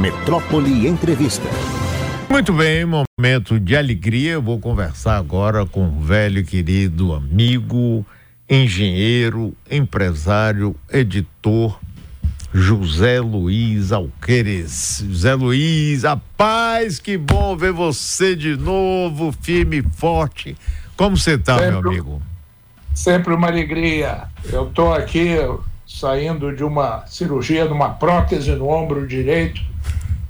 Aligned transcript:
Metrópole 0.00 0.86
Entrevista. 0.86 1.46
Muito 2.26 2.54
bem, 2.54 2.86
momento 2.86 3.60
de 3.60 3.76
alegria. 3.76 4.32
Eu 4.32 4.42
vou 4.42 4.58
conversar 4.58 5.18
agora 5.18 5.66
com 5.66 5.82
um 5.82 6.00
velho 6.00 6.42
querido 6.42 7.12
amigo, 7.12 8.06
engenheiro, 8.48 9.54
empresário, 9.70 10.74
editor, 10.90 11.78
José 12.50 13.20
Luiz 13.20 13.92
Alqueires. 13.92 15.04
José 15.06 15.34
Luiz, 15.34 16.06
a 16.06 16.16
paz, 16.16 16.98
que 16.98 17.18
bom 17.18 17.54
ver 17.54 17.72
você 17.72 18.34
de 18.34 18.56
novo, 18.56 19.32
firme 19.42 19.80
e 19.80 19.82
forte. 19.82 20.56
Como 20.96 21.18
você 21.18 21.34
está, 21.34 21.58
meu 21.58 21.78
amigo? 21.78 22.22
Sempre 22.94 23.34
uma 23.34 23.48
alegria. 23.48 24.22
Eu 24.50 24.66
estou 24.66 24.94
aqui 24.94 25.36
saindo 25.90 26.54
de 26.54 26.62
uma 26.62 27.04
cirurgia 27.06 27.66
de 27.66 27.72
uma 27.72 27.90
prótese 27.90 28.52
no 28.52 28.68
ombro 28.68 29.06
direito 29.06 29.60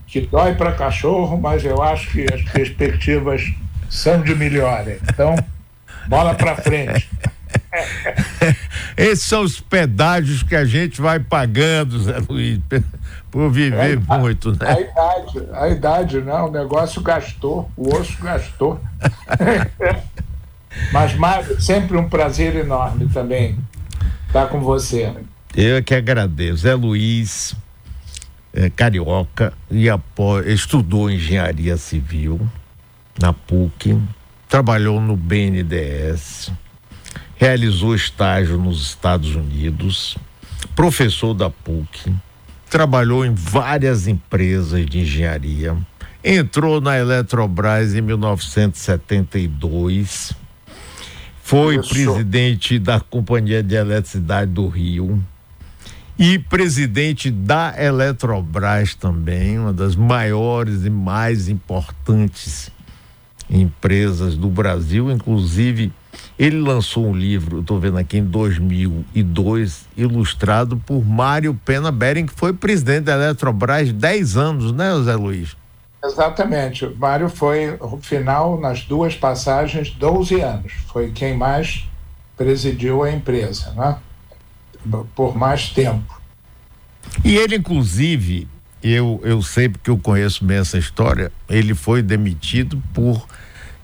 que 0.07 0.23
dói 0.23 0.55
para 0.55 0.73
cachorro, 0.73 1.39
mas 1.39 1.65
eu 1.65 1.81
acho 1.83 2.11
que 2.11 2.27
as 2.33 2.43
perspectivas 2.43 3.43
são 3.89 4.23
de 4.23 4.35
melhora. 4.35 4.99
Então, 5.03 5.37
bola 6.09 6.35
para 6.35 6.57
frente. 6.57 7.09
Esses 8.97 9.25
são 9.25 9.43
os 9.43 9.61
pedágios 9.61 10.43
que 10.43 10.57
a 10.57 10.65
gente 10.65 11.01
vai 11.01 11.21
pagando, 11.21 12.03
Zé 12.03 12.19
Luiz, 12.29 12.59
por 13.31 13.51
viver 13.51 13.99
é, 13.99 14.19
muito, 14.19 14.51
né? 14.53 14.67
A 14.67 14.81
idade, 14.81 15.49
a 15.53 15.69
idade, 15.69 16.21
né? 16.21 16.35
O 16.41 16.51
negócio 16.51 17.01
gastou, 17.03 17.71
o 17.77 17.95
osso 17.95 18.21
gastou. 18.21 18.81
Mas, 20.93 21.15
Mário, 21.15 21.61
sempre 21.61 21.97
um 21.97 22.09
prazer 22.09 22.57
enorme 22.57 23.09
também 23.09 23.59
estar 24.27 24.47
com 24.47 24.61
você. 24.61 25.13
Eu 25.57 25.77
é 25.77 25.83
que 25.83 25.95
agradeço. 25.95 26.59
Zé 26.59 26.75
Luiz, 26.75 27.57
é, 28.55 28.71
carioca, 28.71 29.53
e 29.71 29.91
após, 29.91 30.47
estudou 30.47 31.11
engenharia 31.11 31.77
civil 31.77 32.41
na 33.21 33.33
PUC, 33.33 34.01
trabalhou 34.49 35.01
no 35.01 35.17
BNDES, 35.17 36.53
realizou 37.37 37.97
estágio 37.97 38.57
nos 38.59 38.81
Estados 38.83 39.35
Unidos, 39.35 40.17
professor 40.77 41.35
da 41.35 41.51
PUC, 41.51 42.15
trabalhou 42.69 43.27
em 43.27 43.35
várias 43.35 44.07
empresas 44.07 44.87
de 44.87 45.01
engenharia, 45.01 45.77
entrou 46.23 46.81
na 46.81 46.97
Eletrobras 46.97 47.93
em 47.93 48.01
1972, 48.01 50.33
foi 51.43 51.83
presidente 51.83 52.79
da 52.79 53.01
Companhia 53.01 53.65
de 53.65 53.75
Eletricidade 53.75 54.53
do 54.53 54.69
Rio 54.69 55.21
e 56.21 56.39
presidente 56.39 57.31
da 57.31 57.75
Eletrobras 57.79 58.95
também, 58.95 59.59
uma 59.59 59.73
das 59.73 59.97
maiores 59.97 60.85
e 60.85 60.91
mais 60.91 61.49
importantes 61.49 62.71
empresas 63.49 64.37
do 64.37 64.51
Brasil. 64.51 65.11
Inclusive, 65.11 65.91
ele 66.39 66.61
lançou 66.61 67.07
um 67.07 67.17
livro, 67.17 67.61
estou 67.61 67.81
vendo 67.81 67.97
aqui 67.97 68.19
em 68.19 68.25
2002, 68.25 69.87
ilustrado 69.97 70.77
por 70.77 71.03
Mário 71.03 71.59
Pena 71.65 71.91
Bering, 71.91 72.27
que 72.27 72.35
foi 72.35 72.53
presidente 72.53 73.05
da 73.05 73.15
Eletrobras 73.15 73.91
10 73.91 74.37
anos, 74.37 74.73
né, 74.73 74.91
José 74.91 75.17
Luiz? 75.17 75.57
Exatamente. 76.05 76.85
O 76.85 76.95
Mário 76.99 77.31
foi, 77.31 77.79
no 77.81 77.97
final, 77.97 78.61
nas 78.61 78.83
duas 78.83 79.17
passagens, 79.17 79.91
12 79.93 80.39
anos. 80.43 80.73
Foi 80.93 81.13
quem 81.13 81.35
mais 81.35 81.89
presidiu 82.37 83.03
a 83.05 83.11
empresa, 83.11 83.73
né? 83.73 83.97
Por 85.15 85.37
mais 85.37 85.71
tempo. 85.71 86.21
E 87.25 87.37
ele, 87.37 87.57
inclusive, 87.57 88.49
eu, 88.83 89.21
eu 89.25 89.43
sei 89.43 89.69
porque 89.69 89.91
eu 89.91 89.99
conheço 89.99 90.45
bem 90.45 90.59
essa 90.59 90.79
história, 90.79 91.31
ele 91.49 91.75
foi 91.75 92.03
demitido 92.03 92.83
por 92.95 93.27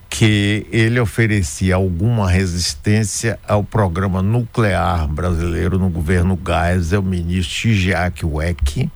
que 0.08 0.66
ele 0.70 0.98
oferecia 0.98 1.74
alguma 1.74 2.30
resistência 2.30 3.38
ao 3.46 3.62
programa 3.62 4.22
nuclear 4.22 5.06
brasileiro 5.08 5.78
no 5.78 5.90
governo 5.90 6.38
Geisel, 6.42 7.00
o 7.00 7.04
ministro 7.04 7.54
Shigeaki 7.54 8.24
Ueki. 8.24 8.90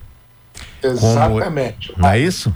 Exatamente. 0.81 1.89
Como... 1.89 2.01
Não 2.01 2.09
é 2.09 2.19
isso? 2.19 2.53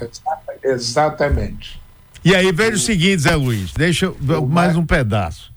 Exatamente. 0.64 1.80
E 2.24 2.34
aí 2.34 2.52
veja 2.52 2.78
o 2.78 2.80
seguinte, 2.80 3.22
Zé 3.22 3.36
Luiz, 3.36 3.72
deixa 3.74 4.12
mais 4.50 4.76
um 4.76 4.86
pedaço. 4.86 5.54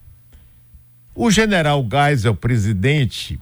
O 1.15 1.31
general 1.31 1.87
Geisel, 1.91 2.35
presidente, 2.35 3.41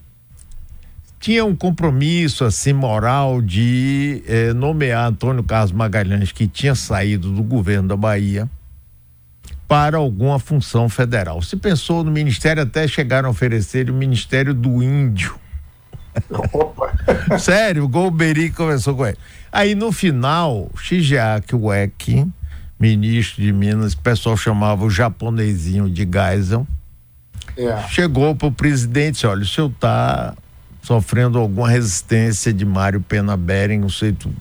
tinha 1.19 1.45
um 1.45 1.57
compromisso 1.57 2.45
assim 2.45 2.73
moral 2.73 3.41
de 3.41 4.23
eh, 4.27 4.53
nomear 4.53 5.09
Antônio 5.09 5.43
Carlos 5.43 5.73
Magalhães, 5.73 6.33
que 6.33 6.47
tinha 6.47 6.75
saído 6.75 7.33
do 7.33 7.43
governo 7.43 7.89
da 7.89 7.97
Bahia, 7.97 8.49
para 9.67 9.97
alguma 9.97 10.39
função 10.39 10.89
federal. 10.89 11.43
Se 11.43 11.57
pensou 11.57 12.05
no 12.05 12.11
ministério, 12.11 12.63
até 12.63 12.87
chegaram 12.87 13.29
a 13.29 13.33
oferecer 13.33 13.91
o 13.91 13.95
Ministério 13.95 14.55
do 14.55 14.83
Índio. 14.83 15.35
Opa. 16.53 16.93
Sério, 17.39 17.85
o 17.85 17.89
Golbery 17.89 18.51
conversou 18.51 18.95
com 18.95 19.07
ele. 19.07 19.19
Aí 19.51 19.75
no 19.75 19.91
final, 19.91 20.71
Shigeaki 20.77 21.57
Ueki, 21.57 22.27
ministro 22.79 23.43
de 23.43 23.53
Minas, 23.53 23.95
o 23.95 23.99
pessoal 23.99 24.37
chamava 24.37 24.85
o 24.85 24.91
japonesinho 24.91 25.91
de 25.91 26.09
Geisel. 26.11 26.67
É. 27.57 27.89
chegou 27.89 28.35
para 28.35 28.49
o 28.49 28.53
presidente 28.53 29.09
e 29.09 29.13
disse, 29.13 29.27
olha, 29.27 29.43
o 29.43 29.47
senhor 29.47 29.71
está 29.71 30.35
sofrendo 30.87 31.37
alguma 31.37 31.69
resistência 31.69 32.53
de 32.53 32.65
Mário 32.65 33.01
Pena 33.01 33.37
Bering, 33.37 33.83
um 33.83 33.89
sujeito 33.89 34.33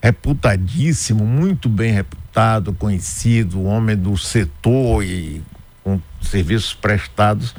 reputadíssimo, 0.00 1.26
muito 1.26 1.68
bem 1.68 1.90
reputado, 1.90 2.72
conhecido, 2.72 3.64
homem 3.64 3.96
do 3.96 4.16
setor 4.16 5.02
e 5.02 5.42
com 5.82 6.00
serviços 6.20 6.72
prestados. 6.74 7.56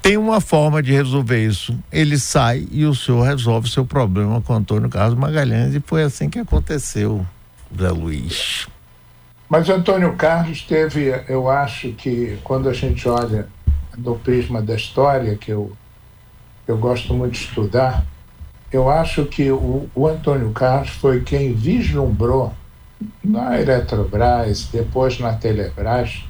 Tem 0.00 0.16
uma 0.16 0.40
forma 0.40 0.80
de 0.80 0.92
resolver 0.92 1.44
isso. 1.44 1.76
Ele 1.90 2.16
sai 2.16 2.68
e 2.70 2.84
o 2.86 2.94
senhor 2.94 3.22
resolve 3.22 3.68
seu 3.68 3.84
problema 3.84 4.40
com 4.40 4.54
Antônio 4.54 4.88
Carlos 4.88 5.18
Magalhães 5.18 5.74
e 5.74 5.80
foi 5.80 6.04
assim 6.04 6.30
que 6.30 6.38
aconteceu, 6.38 7.26
Zé 7.76 7.90
Luiz. 7.90 8.68
Mas 9.48 9.68
Antônio 9.68 10.14
Carlos 10.14 10.62
teve, 10.62 11.20
eu 11.28 11.50
acho 11.50 11.88
que 11.94 12.38
quando 12.44 12.68
a 12.68 12.72
gente 12.72 13.08
olha 13.08 13.48
do 13.98 14.14
prisma 14.14 14.62
da 14.62 14.76
história, 14.76 15.36
que 15.36 15.50
eu 15.50 15.76
eu 16.66 16.78
gosto 16.78 17.12
muito 17.12 17.32
de 17.32 17.38
estudar, 17.38 18.04
eu 18.72 18.90
acho 18.90 19.24
que 19.26 19.50
o, 19.50 19.88
o 19.94 20.06
Antônio 20.06 20.50
Carlos 20.50 20.90
foi 20.90 21.20
quem 21.22 21.52
vislumbrou 21.52 22.52
na 23.22 23.60
Eletrobras, 23.60 24.68
depois 24.72 25.18
na 25.20 25.34
Telebrás, 25.34 26.24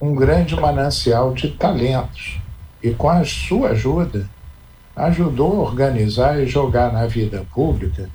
um 0.00 0.14
grande 0.14 0.54
manancial 0.54 1.32
de 1.32 1.48
talentos. 1.50 2.38
E 2.82 2.90
com 2.90 3.08
a 3.08 3.24
sua 3.24 3.70
ajuda, 3.70 4.28
ajudou 4.94 5.60
a 5.60 5.64
organizar 5.64 6.40
e 6.40 6.46
jogar 6.46 6.92
na 6.92 7.06
vida 7.06 7.44
pública 7.52 8.08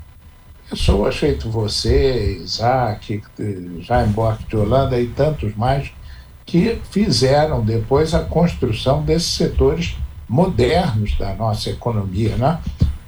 pessoas 0.70 1.18
feito 1.18 1.50
você, 1.50 2.38
Isaac, 2.44 3.22
Jaime 3.80 4.14
Borges 4.14 4.47
de 4.47 4.56
Holanda 4.56 5.00
e 5.00 5.08
tantos 5.08 5.56
mais, 5.56 5.91
que 6.46 6.80
fizeram 6.91 7.62
depois 7.62 8.14
a 8.14 8.20
construção 8.20 9.02
desses 9.02 9.31
setores 9.31 9.96
modernos 10.29 11.17
da 11.17 11.34
nossa 11.34 11.72
economia. 11.72 12.35
Né? 12.38 12.59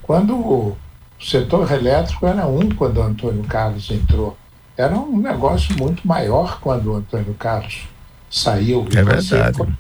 Quando 0.01 0.35
o 0.35 0.77
setor 1.19 1.71
elétrico 1.71 2.25
era 2.25 2.47
um 2.47 2.67
quando 2.69 2.97
o 2.97 3.03
Antônio 3.03 3.43
Carlos 3.43 3.89
entrou, 3.91 4.35
era 4.75 4.97
um 4.97 5.19
negócio 5.19 5.77
muito 5.77 6.05
maior 6.07 6.59
quando 6.59 6.91
o 6.91 6.95
Antônio 6.95 7.35
Carlos 7.35 7.87
saiu. 8.29 8.87
É 8.95 9.03
verdade. 9.03 9.77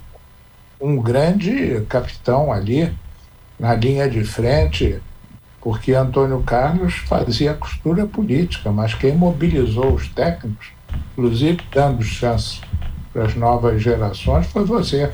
Um 0.79 1.01
grande 1.01 1.81
capitão 1.89 2.51
ali 2.51 2.93
na 3.59 3.73
linha 3.75 4.09
de 4.09 4.23
frente, 4.23 4.99
porque 5.61 5.93
Antônio 5.93 6.41
Carlos 6.41 6.95
fazia 6.95 7.53
costura 7.53 8.05
política, 8.05 8.71
mas 8.71 8.93
quem 8.93 9.15
mobilizou 9.15 9.93
os 9.93 10.07
técnicos, 10.09 10.67
inclusive 11.13 11.59
dando 11.71 12.03
chance 12.03 12.59
para 13.13 13.25
as 13.25 13.35
novas 13.35 13.81
gerações, 13.81 14.47
foi 14.47 14.65
você. 14.65 15.11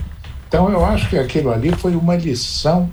Então, 0.47 0.69
eu 0.69 0.85
acho 0.85 1.09
que 1.09 1.17
aquilo 1.17 1.51
ali 1.51 1.71
foi 1.71 1.95
uma 1.95 2.15
lição 2.15 2.89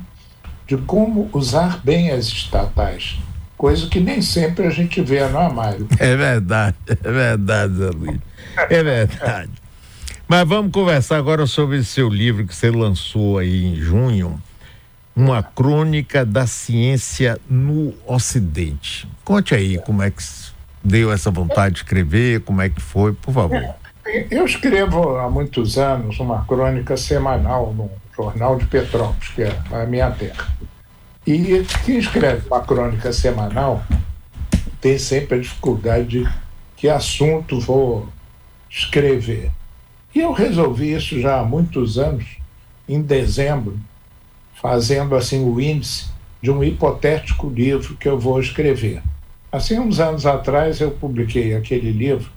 de 0.66 0.76
como 0.76 1.28
usar 1.32 1.80
bem 1.84 2.10
as 2.10 2.26
estatais, 2.26 3.18
coisa 3.56 3.86
que 3.88 4.00
nem 4.00 4.20
sempre 4.20 4.66
a 4.66 4.70
gente 4.70 5.00
vê, 5.00 5.26
não 5.28 5.42
é, 5.42 5.52
Mário? 5.52 5.88
É 5.98 6.16
verdade, 6.16 6.76
é 6.88 7.10
verdade, 7.10 7.74
Zé 7.74 7.90
Luiz. 7.90 8.20
É 8.56 8.82
verdade. 8.82 9.50
Mas 10.26 10.48
vamos 10.48 10.72
conversar 10.72 11.18
agora 11.18 11.46
sobre 11.46 11.84
seu 11.84 12.08
livro 12.08 12.46
que 12.46 12.54
você 12.54 12.70
lançou 12.70 13.38
aí 13.38 13.64
em 13.66 13.76
junho, 13.76 14.42
uma 15.14 15.42
crônica 15.42 16.24
da 16.24 16.46
ciência 16.46 17.38
no 17.48 17.94
Ocidente. 18.06 19.06
Conte 19.22 19.54
aí 19.54 19.78
como 19.78 20.02
é 20.02 20.10
que 20.10 20.22
deu 20.82 21.12
essa 21.12 21.30
vontade 21.30 21.74
de 21.74 21.80
escrever, 21.82 22.40
como 22.40 22.62
é 22.62 22.68
que 22.68 22.80
foi, 22.80 23.12
por 23.12 23.32
favor. 23.32 23.74
Eu 24.06 24.44
escrevo 24.44 25.16
há 25.16 25.30
muitos 25.30 25.78
anos 25.78 26.20
uma 26.20 26.44
crônica 26.44 26.96
semanal 26.96 27.72
no 27.72 27.90
Jornal 28.14 28.58
de 28.58 28.66
Petrópolis, 28.66 29.28
que 29.28 29.42
é 29.42 29.58
a 29.72 29.86
minha 29.86 30.10
terra. 30.10 30.54
E 31.26 31.64
quem 31.84 31.98
escreve 31.98 32.46
uma 32.46 32.60
crônica 32.60 33.12
semanal 33.12 33.82
tem 34.78 34.98
sempre 34.98 35.38
a 35.38 35.40
dificuldade 35.40 36.22
de 36.22 36.28
que 36.76 36.88
assunto 36.88 37.58
vou 37.58 38.06
escrever. 38.68 39.50
E 40.14 40.20
eu 40.20 40.32
resolvi 40.32 40.92
isso 40.92 41.18
já 41.18 41.40
há 41.40 41.44
muitos 41.44 41.98
anos, 41.98 42.26
em 42.86 43.00
dezembro, 43.00 43.78
fazendo 44.54 45.16
assim 45.16 45.42
o 45.42 45.58
índice 45.58 46.06
de 46.42 46.50
um 46.50 46.62
hipotético 46.62 47.48
livro 47.48 47.96
que 47.96 48.06
eu 48.06 48.18
vou 48.18 48.38
escrever. 48.38 49.02
Assim, 49.50 49.78
uns 49.78 49.98
anos 49.98 50.26
atrás, 50.26 50.80
eu 50.80 50.90
publiquei 50.90 51.56
aquele 51.56 51.90
livro, 51.90 52.30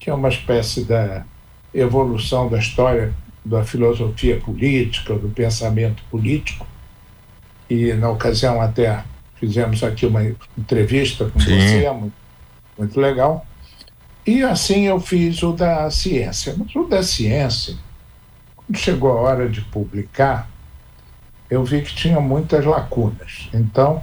que 0.00 0.08
é 0.08 0.14
uma 0.14 0.30
espécie 0.30 0.82
da 0.84 1.24
evolução 1.72 2.48
da 2.48 2.58
história 2.58 3.14
da 3.44 3.62
filosofia 3.62 4.40
política, 4.40 5.14
do 5.14 5.28
pensamento 5.28 6.02
político, 6.10 6.66
e 7.68 7.92
na 7.92 8.08
ocasião 8.08 8.60
até 8.60 9.04
fizemos 9.36 9.84
aqui 9.84 10.06
uma 10.06 10.24
entrevista 10.58 11.26
com 11.26 11.38
Sim. 11.38 11.58
você, 11.58 11.90
muito, 11.90 12.14
muito 12.76 13.00
legal. 13.00 13.46
E 14.26 14.42
assim 14.42 14.86
eu 14.86 14.98
fiz 14.98 15.42
o 15.42 15.52
da 15.52 15.90
ciência. 15.90 16.54
Mas 16.58 16.74
o 16.74 16.84
da 16.84 17.02
ciência, 17.02 17.76
quando 18.56 18.76
chegou 18.76 19.12
a 19.12 19.20
hora 19.20 19.48
de 19.48 19.60
publicar, 19.60 20.50
eu 21.50 21.64
vi 21.64 21.82
que 21.82 21.94
tinha 21.94 22.20
muitas 22.20 22.64
lacunas. 22.64 23.48
Então, 23.52 24.02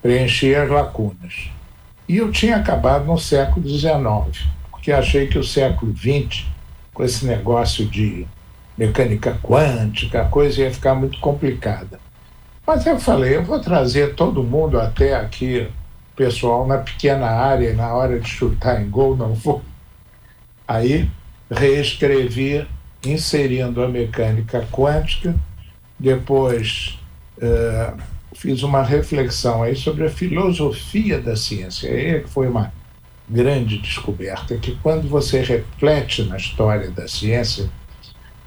preenchi 0.00 0.54
as 0.54 0.68
lacunas. 0.68 1.50
E 2.08 2.16
eu 2.16 2.30
tinha 2.32 2.56
acabado 2.56 3.04
no 3.06 3.18
século 3.18 3.66
XIX, 3.66 4.46
porque 4.82 4.90
achei 4.90 5.28
que 5.28 5.38
o 5.38 5.44
século 5.44 5.96
XX, 5.96 6.44
com 6.92 7.04
esse 7.04 7.24
negócio 7.24 7.86
de 7.86 8.26
mecânica 8.76 9.38
quântica, 9.40 10.22
a 10.22 10.24
coisa 10.24 10.62
ia 10.62 10.72
ficar 10.72 10.96
muito 10.96 11.20
complicada. 11.20 12.00
Mas 12.66 12.84
eu 12.84 12.98
falei, 12.98 13.36
eu 13.36 13.44
vou 13.44 13.60
trazer 13.60 14.16
todo 14.16 14.42
mundo 14.42 14.80
até 14.80 15.14
aqui, 15.14 15.68
pessoal, 16.16 16.66
na 16.66 16.78
pequena 16.78 17.28
área, 17.28 17.72
na 17.74 17.94
hora 17.94 18.18
de 18.18 18.28
chutar 18.28 18.82
em 18.82 18.90
gol, 18.90 19.16
não 19.16 19.34
vou. 19.34 19.62
Aí 20.66 21.08
reescrevi, 21.48 22.66
inserindo 23.06 23.84
a 23.84 23.88
mecânica 23.88 24.66
quântica, 24.72 25.32
depois 25.96 26.98
uh, 27.38 27.96
fiz 28.34 28.64
uma 28.64 28.82
reflexão 28.82 29.62
aí 29.62 29.76
sobre 29.76 30.06
a 30.06 30.10
filosofia 30.10 31.20
da 31.20 31.36
ciência. 31.36 31.88
Aí 31.88 32.16
é 32.16 32.20
foi 32.26 32.48
uma 32.48 32.72
grande 33.32 33.78
descoberta, 33.78 34.56
que 34.56 34.76
quando 34.82 35.08
você 35.08 35.40
reflete 35.40 36.22
na 36.24 36.36
história 36.36 36.90
da 36.90 37.08
ciência, 37.08 37.70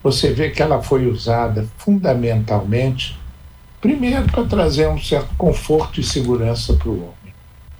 você 0.04 0.32
vê 0.32 0.52
que 0.52 0.62
ela 0.62 0.82
foi 0.82 1.08
usada 1.08 1.68
fundamentalmente 1.78 3.18
Primeiro, 3.86 4.26
para 4.32 4.44
trazer 4.46 4.88
um 4.88 4.98
certo 4.98 5.36
conforto 5.38 6.00
e 6.00 6.04
segurança 6.04 6.74
para 6.74 6.90
o 6.90 7.04
homem. 7.04 7.36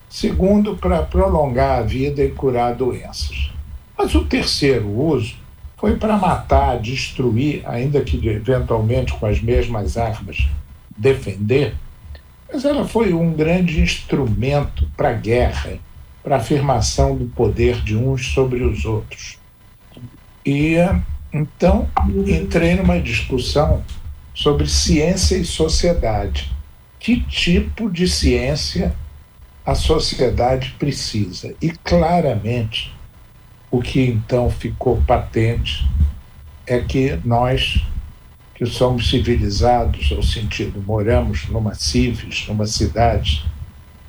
Segundo, 0.08 0.78
para 0.78 1.02
prolongar 1.02 1.80
a 1.80 1.82
vida 1.82 2.24
e 2.24 2.30
curar 2.30 2.76
doenças. 2.76 3.50
Mas 3.98 4.14
o 4.14 4.24
terceiro 4.24 4.88
uso 4.88 5.34
foi 5.76 5.96
para 5.96 6.16
matar, 6.16 6.80
destruir, 6.80 7.64
ainda 7.66 8.02
que 8.02 8.18
eventualmente 8.28 9.14
com 9.16 9.26
as 9.26 9.42
mesmas 9.42 9.98
armas, 9.98 10.48
defender. 10.96 11.74
Mas 12.54 12.66
ela 12.66 12.88
foi 12.88 13.12
um 13.12 13.34
grande 13.34 13.82
instrumento 13.82 14.88
para 14.96 15.10
a 15.10 15.14
guerra, 15.14 15.80
para 16.26 16.38
a 16.38 16.40
afirmação 16.40 17.16
do 17.16 17.28
poder 17.28 17.84
de 17.84 17.96
uns 17.96 18.34
sobre 18.34 18.64
os 18.64 18.84
outros. 18.84 19.38
E 20.44 20.76
então 21.32 21.88
entrei 22.26 22.74
numa 22.74 23.00
discussão 23.00 23.84
sobre 24.34 24.68
ciência 24.68 25.36
e 25.36 25.46
sociedade. 25.46 26.52
Que 27.00 27.22
tipo 27.22 27.92
de 27.92 28.08
ciência 28.08 28.96
a 29.64 29.76
sociedade 29.76 30.76
precisa? 30.80 31.54
E 31.62 31.70
claramente, 31.70 32.92
o 33.70 33.80
que 33.80 34.02
então 34.02 34.50
ficou 34.50 35.00
patente 35.04 35.88
é 36.66 36.80
que 36.80 37.20
nós, 37.24 37.86
que 38.56 38.66
somos 38.66 39.12
civilizados, 39.12 40.10
no 40.10 40.24
sentido, 40.24 40.82
moramos 40.82 41.48
numa 41.50 41.76
civis, 41.76 42.48
numa 42.48 42.66
cidade 42.66 43.46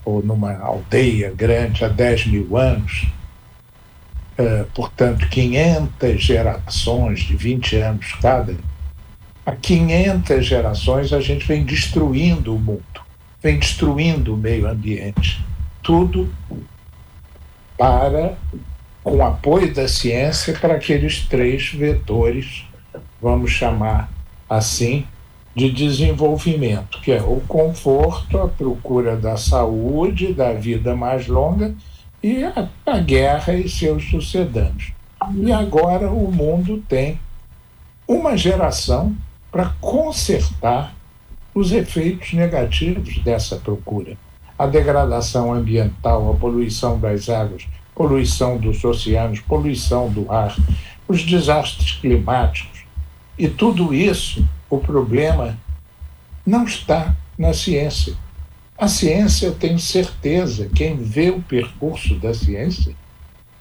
ou 0.07 0.23
numa 0.23 0.57
aldeia 0.57 1.33
grande 1.33 1.85
há 1.85 1.89
10 1.89 2.29
mil 2.29 2.57
anos, 2.57 3.09
eh, 4.39 4.65
portanto, 4.73 5.29
500 5.29 6.23
gerações 6.23 7.21
de 7.21 7.37
20 7.37 7.77
anos 7.77 8.13
cada, 8.23 8.57
há 9.45 9.51
500 9.51 10.47
gerações 10.47 11.13
a 11.13 11.21
gente 11.21 11.45
vem 11.45 11.65
destruindo 11.65 12.55
o 12.55 12.59
mundo, 12.59 13.01
vem 13.43 13.59
destruindo 13.59 14.35
o 14.35 14.37
meio 14.37 14.69
ambiente. 14.69 15.45
Tudo 15.83 16.33
para, 17.77 18.39
com 19.03 19.27
apoio 19.27 19.75
da 19.75 19.89
ciência, 19.89 20.55
para 20.55 20.75
aqueles 20.75 21.23
três 21.23 21.73
vetores, 21.73 22.65
vamos 23.21 23.51
chamar 23.51 24.09
assim, 24.49 25.05
de 25.57 25.71
desenvolvimento, 25.71 27.01
que 27.01 27.11
é 27.11 27.23
o 27.23 27.41
conforto, 27.49 28.39
a 28.39 28.47
procura 28.47 29.17
da 29.17 29.39
saúde, 29.39 30.35
da 30.35 30.53
vida 30.53 30.95
mais 30.95 31.27
longa 31.27 31.75
e 32.23 32.45
a, 32.45 32.69
a 32.85 32.99
guerra 32.99 33.55
e 33.55 33.67
seus 33.67 34.05
sucedâneos. 34.11 34.93
E 35.35 35.51
agora 35.51 36.11
o 36.11 36.31
mundo 36.31 36.85
tem 36.87 37.19
uma 38.07 38.37
geração 38.37 39.17
para 39.51 39.75
consertar 39.81 40.95
os 41.55 41.73
efeitos 41.73 42.35
negativos 42.35 43.19
dessa 43.21 43.57
procura. 43.57 44.15
A 44.59 44.67
degradação 44.67 45.55
ambiental, 45.55 46.33
a 46.33 46.37
poluição 46.37 47.01
das 47.01 47.31
águas, 47.31 47.67
poluição 47.95 48.59
dos 48.59 48.85
oceanos, 48.85 49.41
poluição 49.41 50.11
do 50.11 50.31
ar, 50.31 50.55
os 51.09 51.23
desastres 51.23 51.93
climáticos. 51.93 52.85
E 53.39 53.49
tudo 53.49 53.95
isso, 53.95 54.47
o 54.69 54.79
problema 54.79 55.59
não 56.45 56.65
está 56.65 57.15
na 57.39 57.53
ciência. 57.53 58.15
A 58.79 58.89
ciência, 58.89 59.47
eu 59.47 59.55
tenho 59.55 59.79
certeza, 59.79 60.69
quem 60.75 60.97
vê 60.97 61.31
o 61.31 61.43
percurso 61.43 62.15
da 62.17 62.35
ciência, 62.35 62.95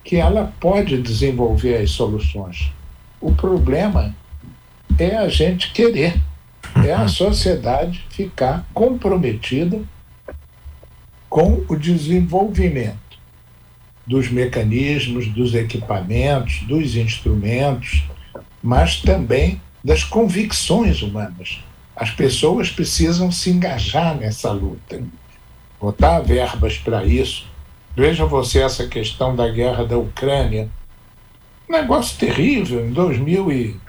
que 0.03 0.17
ela 0.17 0.53
pode 0.59 1.01
desenvolver 1.01 1.77
as 1.77 1.91
soluções. 1.91 2.71
O 3.19 3.33
problema 3.33 4.15
é 4.99 5.15
a 5.15 5.27
gente 5.27 5.71
querer, 5.71 6.21
é 6.85 6.93
a 6.93 7.07
sociedade 7.07 8.05
ficar 8.09 8.67
comprometida 8.73 9.81
com 11.29 11.65
o 11.67 11.75
desenvolvimento 11.75 13.05
dos 14.05 14.29
mecanismos, 14.29 15.27
dos 15.27 15.55
equipamentos, 15.55 16.61
dos 16.67 16.95
instrumentos, 16.95 18.03
mas 18.61 19.01
também 19.01 19.59
das 19.85 20.03
convicções 20.03 21.03
humanas. 21.03 21.63
As 21.95 22.09
pessoas 22.09 22.71
precisam 22.71 23.31
se 23.31 23.51
engajar 23.51 24.15
nessa 24.15 24.51
luta, 24.51 24.99
botar 25.79 26.21
verbas 26.21 26.75
para 26.79 27.05
isso. 27.05 27.45
Veja 27.95 28.25
você 28.25 28.63
essa 28.63 28.87
questão 28.87 29.35
da 29.35 29.47
guerra 29.47 29.85
da 29.85 29.95
Ucrânia. 29.95 30.67
Um 31.69 31.73
negócio 31.73 32.17
terrível. 32.17 32.83
Em 32.83 32.91
2000 32.91 33.51
e 33.51 33.79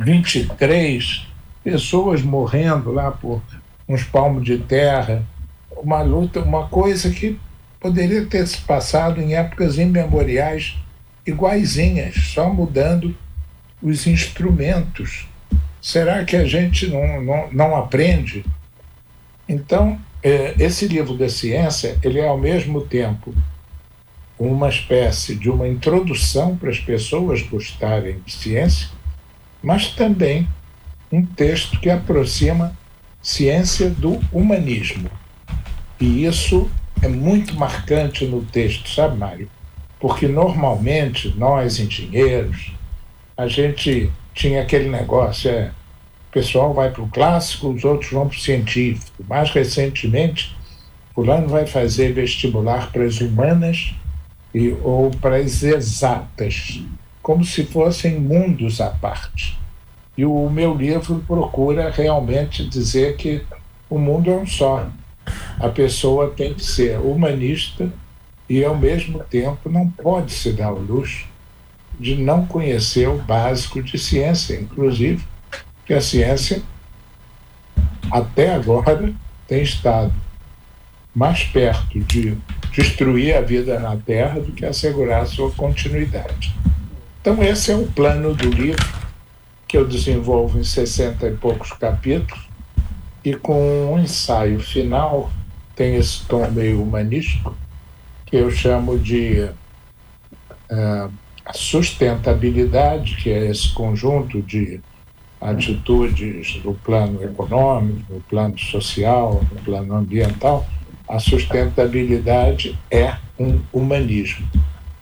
23 0.00 1.24
pessoas 1.62 2.20
morrendo 2.20 2.90
lá 2.90 3.12
por 3.12 3.40
uns 3.88 4.02
palmos 4.02 4.44
de 4.44 4.58
terra, 4.58 5.24
uma 5.70 6.02
luta, 6.02 6.40
uma 6.40 6.66
coisa 6.66 7.10
que 7.10 7.38
poderia 7.78 8.26
ter 8.26 8.44
se 8.48 8.58
passado 8.62 9.20
em 9.20 9.36
épocas 9.36 9.78
imemoriais 9.78 10.76
iguaizinhas, 11.24 12.16
só 12.34 12.52
mudando 12.52 13.16
os 13.80 14.08
instrumentos. 14.08 15.28
Será 15.84 16.24
que 16.24 16.34
a 16.34 16.46
gente 16.46 16.86
não, 16.86 17.20
não, 17.20 17.52
não 17.52 17.76
aprende? 17.76 18.42
Então, 19.46 20.00
é, 20.22 20.54
esse 20.58 20.88
livro 20.88 21.14
da 21.14 21.28
ciência, 21.28 21.98
ele 22.02 22.18
é 22.18 22.26
ao 22.26 22.38
mesmo 22.38 22.80
tempo 22.80 23.34
uma 24.38 24.70
espécie 24.70 25.34
de 25.34 25.50
uma 25.50 25.68
introdução 25.68 26.56
para 26.56 26.70
as 26.70 26.78
pessoas 26.78 27.42
gostarem 27.42 28.18
de 28.24 28.32
ciência, 28.32 28.88
mas 29.62 29.88
também 29.88 30.48
um 31.12 31.22
texto 31.22 31.78
que 31.78 31.90
aproxima 31.90 32.74
ciência 33.22 33.90
do 33.90 34.18
humanismo. 34.32 35.10
E 36.00 36.24
isso 36.24 36.70
é 37.02 37.08
muito 37.08 37.54
marcante 37.56 38.24
no 38.24 38.42
texto, 38.42 38.88
sabe, 38.88 39.18
Mário? 39.18 39.50
Porque 40.00 40.26
normalmente 40.26 41.34
nós, 41.36 41.78
engenheiros, 41.78 42.72
a 43.36 43.46
gente 43.46 44.10
tinha 44.34 44.62
aquele 44.62 44.88
negócio, 44.88 45.50
é, 45.50 45.70
o 46.28 46.32
pessoal 46.32 46.74
vai 46.74 46.90
para 46.90 47.02
o 47.02 47.08
clássico, 47.08 47.68
os 47.68 47.84
outros 47.84 48.10
vão 48.10 48.28
para 48.28 48.36
o 48.36 48.40
científico. 48.40 49.24
Mais 49.28 49.50
recentemente, 49.50 50.54
fulano 51.14 51.48
vai 51.48 51.66
fazer 51.66 52.12
vestibular 52.12 52.90
para 52.90 53.04
as 53.04 53.20
humanas 53.20 53.94
e, 54.52 54.76
ou 54.82 55.10
para 55.10 55.36
as 55.36 55.62
exatas 55.62 56.82
como 57.22 57.44
se 57.44 57.64
fossem 57.64 58.20
mundos 58.20 58.80
à 58.80 58.90
parte. 58.90 59.58
E 60.16 60.24
o 60.26 60.50
meu 60.50 60.74
livro 60.74 61.24
procura 61.26 61.90
realmente 61.90 62.68
dizer 62.68 63.16
que 63.16 63.42
o 63.88 63.98
mundo 63.98 64.30
é 64.30 64.34
um 64.34 64.46
só. 64.46 64.88
A 65.58 65.68
pessoa 65.68 66.30
tem 66.36 66.52
que 66.52 66.62
ser 66.62 66.98
humanista 66.98 67.90
e, 68.48 68.62
ao 68.62 68.76
mesmo 68.76 69.20
tempo, 69.20 69.70
não 69.70 69.88
pode 69.88 70.32
se 70.32 70.52
dar 70.52 70.72
o 70.72 70.78
luxo 70.78 71.26
de 71.98 72.16
não 72.16 72.46
conhecer 72.46 73.08
o 73.08 73.18
básico 73.18 73.82
de 73.82 73.98
ciência, 73.98 74.54
inclusive, 74.54 75.24
que 75.84 75.94
a 75.94 76.00
ciência, 76.00 76.62
até 78.10 78.54
agora, 78.54 79.12
tem 79.46 79.62
estado 79.62 80.12
mais 81.14 81.44
perto 81.44 82.00
de 82.00 82.36
destruir 82.72 83.36
a 83.36 83.40
vida 83.40 83.78
na 83.78 83.96
Terra 83.96 84.40
do 84.40 84.52
que 84.52 84.66
assegurar 84.66 85.26
sua 85.26 85.50
continuidade. 85.52 86.54
Então, 87.20 87.42
esse 87.42 87.70
é 87.70 87.76
o 87.76 87.86
plano 87.86 88.34
do 88.34 88.50
livro, 88.50 88.84
que 89.68 89.76
eu 89.76 89.86
desenvolvo 89.86 90.58
em 90.58 90.64
60 90.64 91.26
e 91.26 91.36
poucos 91.36 91.72
capítulos, 91.72 92.48
e 93.24 93.34
com 93.34 93.92
um 93.92 93.98
ensaio 93.98 94.60
final, 94.60 95.30
tem 95.74 95.96
esse 95.96 96.24
tom 96.26 96.50
meio 96.50 96.82
humanístico, 96.82 97.56
que 98.26 98.36
eu 98.36 98.50
chamo 98.50 98.98
de 98.98 99.48
uh, 100.70 101.10
sustentabilidade, 101.52 103.16
que 103.16 103.30
é 103.30 103.50
esse 103.50 103.72
conjunto 103.72 104.40
de 104.40 104.80
atitudes 105.40 106.60
no 106.64 106.74
plano 106.74 107.22
econômico, 107.22 108.14
no 108.14 108.20
plano 108.22 108.58
social, 108.58 109.44
no 109.52 109.60
plano 109.60 109.94
ambiental, 109.94 110.66
a 111.06 111.18
sustentabilidade 111.18 112.78
é 112.90 113.16
um 113.38 113.60
humanismo. 113.72 114.46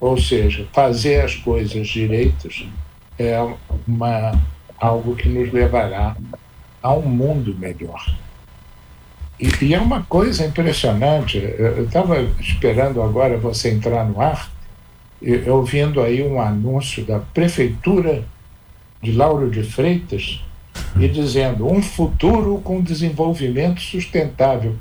Ou 0.01 0.19
seja, 0.19 0.67
fazer 0.73 1.25
as 1.25 1.37
coisas 1.37 1.87
direitas 1.87 2.67
é 3.17 3.39
uma, 3.87 4.33
algo 4.79 5.15
que 5.15 5.29
nos 5.29 5.53
levará 5.53 6.17
a 6.83 6.93
um 6.93 7.03
mundo 7.03 7.55
melhor. 7.57 8.05
E, 9.39 9.49
e 9.65 9.75
é 9.75 9.81
uma 9.81 10.03
coisa 10.03 10.45
impressionante. 10.45 11.39
Eu 11.39 11.85
estava 11.85 12.21
esperando 12.41 13.01
agora 13.01 13.39
você 13.39 13.71
entrar 13.71 14.05
no 14.05 14.21
ar, 14.21 14.51
ouvindo 15.49 16.01
aí 16.01 16.23
um 16.23 16.41
anúncio 16.41 17.05
da 17.05 17.19
Prefeitura 17.19 18.25
de 19.01 19.13
Lauro 19.13 19.51
de 19.51 19.63
Freitas 19.63 20.43
e 20.99 21.09
dizendo 21.09 21.71
um 21.71 21.83
futuro 21.83 22.61
com 22.63 22.81
desenvolvimento 22.81 23.81
sustentável. 23.81 24.77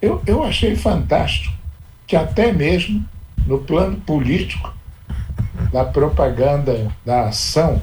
Eu, 0.00 0.22
eu 0.26 0.42
achei 0.42 0.74
fantástico 0.74 1.54
que 2.06 2.16
até 2.16 2.52
mesmo 2.52 3.04
no 3.46 3.58
plano 3.58 3.96
político, 3.98 4.72
da 5.72 5.84
propaganda, 5.84 6.90
da 7.04 7.28
ação 7.28 7.80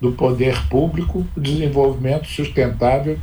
do 0.00 0.12
poder 0.12 0.68
público, 0.68 1.26
o 1.36 1.40
desenvolvimento 1.40 2.26
sustentável 2.26 3.18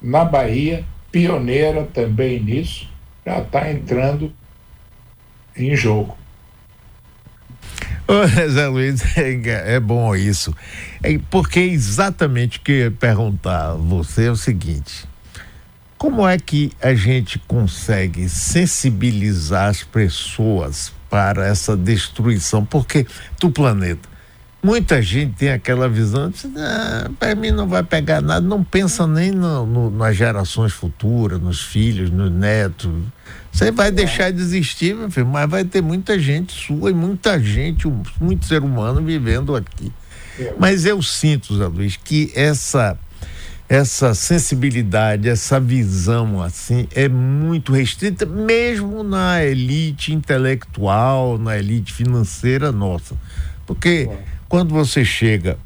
na 0.00 0.24
Bahia, 0.24 0.84
pioneira 1.10 1.84
também 1.84 2.40
nisso, 2.40 2.88
já 3.24 3.38
está 3.38 3.70
entrando 3.70 4.32
em 5.56 5.74
jogo. 5.74 6.16
Ô, 8.08 8.24
Zé 8.48 8.68
Luiz, 8.68 9.02
é, 9.18 9.74
é 9.74 9.80
bom 9.80 10.14
isso. 10.14 10.54
É 11.02 11.18
porque 11.28 11.58
exatamente 11.58 12.58
o 12.58 12.60
que 12.60 12.72
eu 12.72 12.76
ia 12.76 12.90
perguntar 12.90 13.70
a 13.70 13.74
você 13.74 14.26
é 14.26 14.30
o 14.30 14.36
seguinte: 14.36 15.04
como 15.98 16.26
é 16.26 16.38
que 16.38 16.70
a 16.80 16.94
gente 16.94 17.38
consegue 17.48 18.28
sensibilizar 18.28 19.70
as 19.70 19.82
pessoas 19.82 20.92
para 21.10 21.46
essa 21.46 21.76
destruição? 21.76 22.64
Porque 22.64 23.06
do 23.40 23.50
planeta. 23.50 24.15
Muita 24.62 25.00
gente 25.00 25.34
tem 25.34 25.50
aquela 25.50 25.88
visão 25.88 26.28
de 26.28 26.46
ah, 26.56 27.08
para 27.18 27.34
mim 27.34 27.50
não 27.50 27.68
vai 27.68 27.82
pegar 27.82 28.20
nada, 28.20 28.40
não 28.44 28.64
pensa 28.64 29.06
nem 29.06 29.30
no, 29.30 29.64
no, 29.64 29.90
nas 29.90 30.16
gerações 30.16 30.72
futuras, 30.72 31.40
nos 31.40 31.62
filhos, 31.62 32.10
nos 32.10 32.32
netos. 32.32 32.90
Você 33.52 33.70
vai 33.70 33.92
deixar 33.92 34.32
de 34.32 34.40
existir, 34.40 34.94
meu 34.94 35.10
filho, 35.10 35.26
mas 35.26 35.48
vai 35.48 35.64
ter 35.64 35.80
muita 35.80 36.18
gente 36.18 36.52
sua 36.52 36.90
e 36.90 36.94
muita 36.94 37.38
gente, 37.40 37.86
muito 38.20 38.44
ser 38.44 38.62
humano 38.62 39.00
vivendo 39.02 39.54
aqui. 39.54 39.92
É. 40.38 40.52
Mas 40.58 40.84
eu 40.84 41.00
sinto, 41.00 41.56
Zé 41.56 41.66
Luiz, 41.66 41.96
que 41.96 42.32
essa 42.34 42.98
essa 43.68 44.14
sensibilidade, 44.14 45.28
essa 45.28 45.58
visão 45.58 46.40
assim 46.40 46.86
é 46.94 47.08
muito 47.08 47.72
restrita, 47.72 48.24
mesmo 48.24 49.02
na 49.02 49.42
elite 49.42 50.12
intelectual, 50.12 51.36
na 51.36 51.58
elite 51.58 51.92
financeira 51.92 52.70
nossa. 52.70 53.16
Porque 53.66 54.08
quando 54.48 54.72
você 54.72 55.04
chega, 55.04 55.58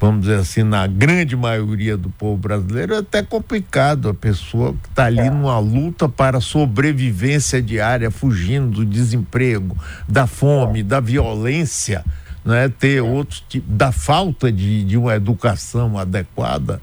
vamos 0.00 0.22
dizer 0.22 0.38
assim, 0.38 0.62
na 0.62 0.86
grande 0.86 1.36
maioria 1.36 1.96
do 1.96 2.10
povo 2.10 2.36
brasileiro, 2.36 2.94
é 2.94 2.98
até 2.98 3.22
complicado 3.22 4.08
a 4.08 4.14
pessoa 4.14 4.72
que 4.74 4.88
está 4.88 5.06
ali 5.06 5.20
é. 5.20 5.30
numa 5.30 5.58
luta 5.58 6.08
para 6.08 6.40
sobrevivência 6.40 7.62
diária, 7.62 8.10
fugindo 8.10 8.70
do 8.78 8.86
desemprego, 8.86 9.76
da 10.08 10.26
fome, 10.26 10.82
da 10.82 11.00
violência, 11.00 12.04
né? 12.44 12.68
ter 12.68 13.00
outros 13.00 13.44
tipos, 13.48 13.68
da 13.74 13.92
falta 13.92 14.52
de, 14.52 14.84
de 14.84 14.96
uma 14.96 15.14
educação 15.14 15.98
adequada 15.98 16.80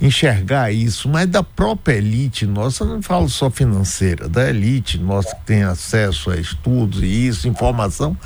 enxergar 0.00 0.72
isso, 0.72 1.08
mas 1.08 1.26
da 1.28 1.42
própria 1.42 1.94
elite 1.94 2.46
nossa, 2.46 2.84
não 2.84 3.00
falo 3.00 3.28
só 3.28 3.50
financeira, 3.50 4.28
da 4.28 4.48
elite 4.48 4.98
nossa 4.98 5.34
que 5.34 5.42
tem 5.46 5.62
acesso 5.62 6.30
a 6.30 6.36
estudos 6.36 7.02
e 7.02 7.06
isso, 7.06 7.48
informação, 7.48 8.16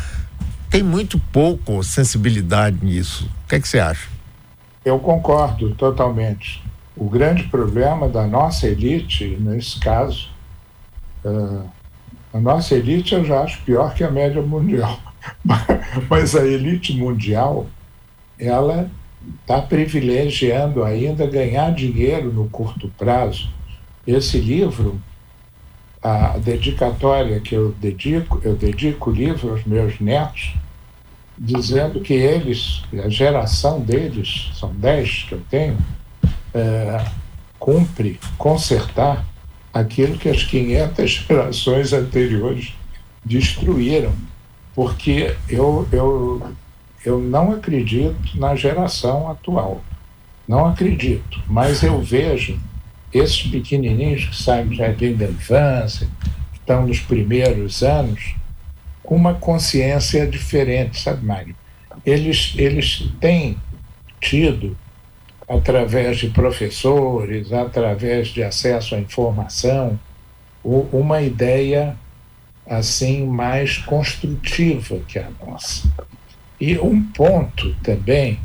tem 0.71 0.83
muito 0.83 1.19
pouco 1.33 1.83
sensibilidade 1.83 2.85
nisso. 2.85 3.29
O 3.45 3.49
que, 3.49 3.57
é 3.57 3.61
que 3.61 3.69
você 3.69 3.79
acha? 3.79 4.09
Eu 4.85 4.99
concordo 4.99 5.75
totalmente. 5.75 6.63
O 6.97 7.09
grande 7.09 7.45
problema 7.45 8.09
da 8.09 8.27
nossa 8.27 8.67
elite, 8.67 9.37
nesse 9.41 9.79
caso, 9.79 10.31
uh, 11.25 11.65
a 12.33 12.41
nossa 12.41 12.75
elite 12.75 13.15
eu 13.15 13.25
já 13.25 13.43
acho 13.43 13.63
pior 13.63 13.95
que 13.95 14.05
a 14.05 14.11
média 14.11 14.43
mundial. 14.43 14.99
Mas 16.09 16.35
a 16.35 16.45
elite 16.45 16.95
mundial, 16.95 17.67
ela 18.39 18.91
está 19.41 19.61
privilegiando 19.61 20.85
ainda 20.85 21.27
ganhar 21.27 21.73
dinheiro 21.73 22.33
no 22.33 22.49
curto 22.49 22.91
prazo. 22.97 23.49
Esse 24.07 24.39
livro, 24.39 25.01
a 26.02 26.38
dedicatória 26.38 27.40
que 27.40 27.55
eu 27.55 27.73
dedico, 27.81 28.40
eu 28.45 28.57
dedico 28.57 29.11
o 29.11 29.12
livro 29.12 29.50
aos 29.50 29.64
meus 29.64 29.99
netos, 30.00 30.55
dizendo 31.37 32.00
que 32.00 32.14
eles, 32.14 32.83
a 33.05 33.09
geração 33.09 33.81
deles, 33.81 34.50
são 34.55 34.73
dez 34.75 35.25
que 35.28 35.33
eu 35.33 35.43
tenho, 35.50 35.78
é, 36.55 37.05
cumpre 37.59 38.19
consertar 38.37 39.25
aquilo 39.73 40.19
que 40.19 40.28
as 40.28 40.43
500 40.45 41.11
gerações 41.28 41.93
anteriores 41.93 42.73
destruíram. 43.25 44.12
Porque 44.75 45.35
eu, 45.49 45.88
eu 45.90 46.55
eu 47.05 47.19
não 47.19 47.52
acredito 47.52 48.38
na 48.38 48.55
geração 48.55 49.31
atual. 49.31 49.83
Não 50.47 50.67
acredito. 50.67 51.40
Mas 51.47 51.83
eu 51.83 52.00
vejo 52.00 52.59
esses 53.12 53.43
pequenininhos 53.43 54.25
que 54.27 54.37
saem 54.37 54.67
do 54.67 54.75
jardim 54.75 55.15
da 55.15 55.27
infância, 55.27 56.07
que 56.53 56.59
estão 56.59 56.87
nos 56.87 57.00
primeiros 57.00 57.83
anos, 57.83 58.35
com 59.03 59.17
uma 59.17 59.35
consciência 59.35 60.27
diferente, 60.27 61.00
sabe, 61.00 61.25
Mário? 61.25 61.57
Eles, 62.05 62.55
eles 62.57 63.09
têm 63.21 63.57
tido, 64.21 64.77
através 65.49 66.19
de 66.19 66.29
professores, 66.29 67.53
através 67.53 68.29
de 68.29 68.43
acesso 68.43 68.95
à 68.95 68.99
informação, 68.99 69.99
uma 70.62 71.23
ideia 71.23 71.97
assim 72.67 73.27
mais 73.27 73.79
construtiva 73.79 74.99
que 75.09 75.19
a 75.19 75.29
nossa. 75.47 75.91
E 76.61 76.79
um 76.79 77.03
ponto 77.03 77.75
também 77.83 78.38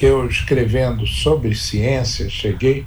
que 0.00 0.06
eu 0.06 0.26
escrevendo 0.26 1.06
sobre 1.06 1.54
ciência 1.54 2.30
cheguei, 2.30 2.86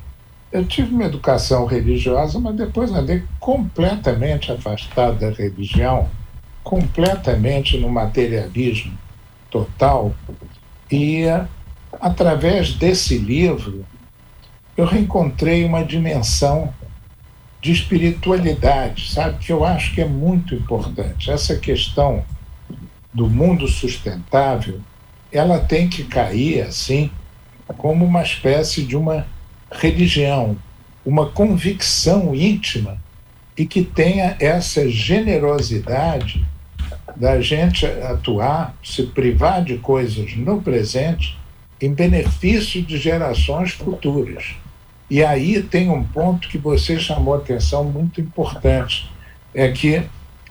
eu 0.52 0.66
tive 0.66 0.96
uma 0.96 1.04
educação 1.04 1.64
religiosa, 1.64 2.40
mas 2.40 2.56
depois 2.56 2.92
andei 2.92 3.22
completamente 3.40 4.52
afastado 4.52 5.20
da 5.20 5.30
religião, 5.30 6.10
completamente 6.64 7.78
no 7.78 7.88
materialismo 7.88 8.98
total. 9.52 10.16
E 10.92 11.26
através 12.02 12.74
desse 12.74 13.20
livro 13.20 13.86
eu 14.76 14.86
reencontrei 14.88 15.64
uma 15.66 15.84
dimensão 15.84 16.74
de 17.62 17.74
espiritualidade, 17.74 19.12
sabe, 19.12 19.38
que 19.38 19.54
eu 19.54 19.64
acho 19.64 19.94
que 19.94 20.02
é 20.02 20.08
muito 20.08 20.56
importante. 20.56 21.30
Essa 21.30 21.58
questão 21.58 22.26
do 23.14 23.30
mundo 23.30 23.68
sustentável, 23.68 24.82
ela 25.34 25.60
tem 25.60 25.90
que 25.90 26.04
cair 26.04 26.62
assim 26.62 27.10
como 27.78 28.06
uma 28.06 28.22
espécie 28.22 28.84
de 28.84 28.96
uma 28.96 29.26
religião, 29.72 30.56
uma 31.06 31.30
convicção 31.30 32.34
íntima 32.36 33.02
e 33.58 33.66
que 33.66 33.84
tenha 33.84 34.36
essa 34.40 34.88
generosidade 34.90 36.46
da 37.16 37.42
gente 37.42 37.86
atuar, 37.86 38.76
se 38.84 39.04
privar 39.04 39.64
de 39.64 39.78
coisas 39.78 40.36
no 40.36 40.62
presente 40.62 41.38
em 41.82 41.94
benefício 41.94 42.82
de 42.82 42.98
gerações 42.98 43.72
futuras. 43.72 44.56
E 45.10 45.24
aí 45.24 45.62
tem 45.62 45.90
um 45.90 46.04
ponto 46.04 46.48
que 46.48 46.58
você 46.58 47.00
chamou 47.00 47.36
atenção 47.36 47.84
muito 47.84 48.22
importante, 48.22 49.12
é 49.54 49.70
que 49.72 50.04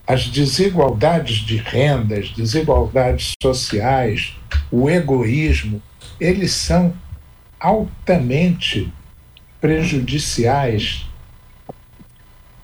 as 0.07 0.27
desigualdades 0.27 1.37
de 1.37 1.57
renda, 1.57 2.19
as 2.19 2.29
desigualdades 2.31 3.33
sociais, 3.43 4.37
o 4.73 4.88
egoísmo, 4.88 5.83
eles 6.19 6.55
são 6.55 6.95
altamente 7.61 8.91
prejudiciais 9.61 11.07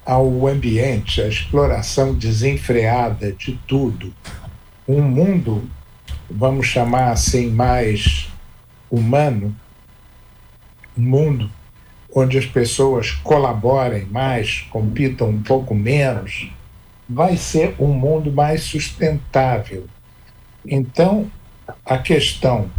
ao 0.07 0.47
ambiente, 0.49 1.21
à 1.21 1.29
exploração 1.29 2.15
desenfreada 2.15 3.31
de 3.31 3.61
tudo. 3.69 4.13
Um 4.89 5.03
mundo, 5.03 5.71
vamos 6.31 6.67
chamar 6.67 7.13
assim, 7.13 7.51
mais 7.51 8.33
humano, 8.91 9.55
um 10.97 11.03
mundo 11.03 11.51
onde 12.13 12.39
as 12.39 12.47
pessoas 12.47 13.11
colaborem 13.11 14.07
mais, 14.07 14.63
compitam 14.71 15.29
um 15.29 15.43
pouco 15.43 15.75
menos, 15.75 16.51
vai 17.07 17.37
ser 17.37 17.75
um 17.79 17.93
mundo 17.93 18.33
mais 18.33 18.63
sustentável. 18.63 19.87
Então, 20.67 21.31
a 21.85 21.99
questão 21.99 22.71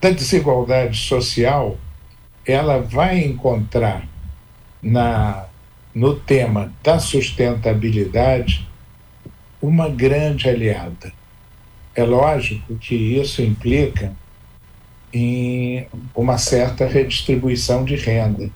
da 0.00 0.10
desigualdade 0.10 0.98
social, 0.98 1.78
ela 2.46 2.80
vai 2.80 3.18
encontrar 3.24 4.08
na 4.82 5.46
no 5.92 6.14
tema 6.14 6.72
da 6.84 7.00
sustentabilidade 7.00 8.66
uma 9.60 9.88
grande 9.88 10.48
aliada. 10.48 11.12
É 11.94 12.04
lógico 12.04 12.76
que 12.76 12.94
isso 12.94 13.42
implica 13.42 14.14
em 15.12 15.86
uma 16.14 16.38
certa 16.38 16.86
redistribuição 16.86 17.84
de 17.84 17.96
renda. 17.96 18.48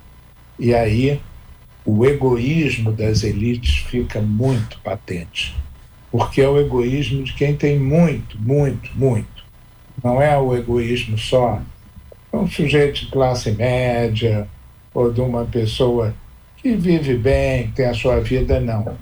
E 0.58 0.72
aí 0.72 1.20
o 1.84 2.06
egoísmo 2.06 2.92
das 2.92 3.24
elites 3.24 3.78
fica 3.78 4.20
muito 4.20 4.78
patente. 4.80 5.54
Porque 6.10 6.40
é 6.40 6.48
o 6.48 6.58
egoísmo 6.58 7.24
de 7.24 7.34
quem 7.34 7.56
tem 7.56 7.78
muito, 7.78 8.40
muito, 8.40 8.90
muito. 8.94 9.33
Não 10.04 10.20
é 10.20 10.36
o 10.36 10.54
egoísmo 10.54 11.16
só 11.16 11.62
de 12.30 12.38
um 12.38 12.46
sujeito 12.46 13.06
de 13.06 13.06
classe 13.06 13.50
média 13.52 14.46
ou 14.92 15.10
de 15.10 15.22
uma 15.22 15.46
pessoa 15.46 16.14
que 16.58 16.76
vive 16.76 17.16
bem, 17.16 17.70
tem 17.70 17.86
a 17.86 17.94
sua 17.94 18.20
vida, 18.20 18.60
não. 18.60 18.98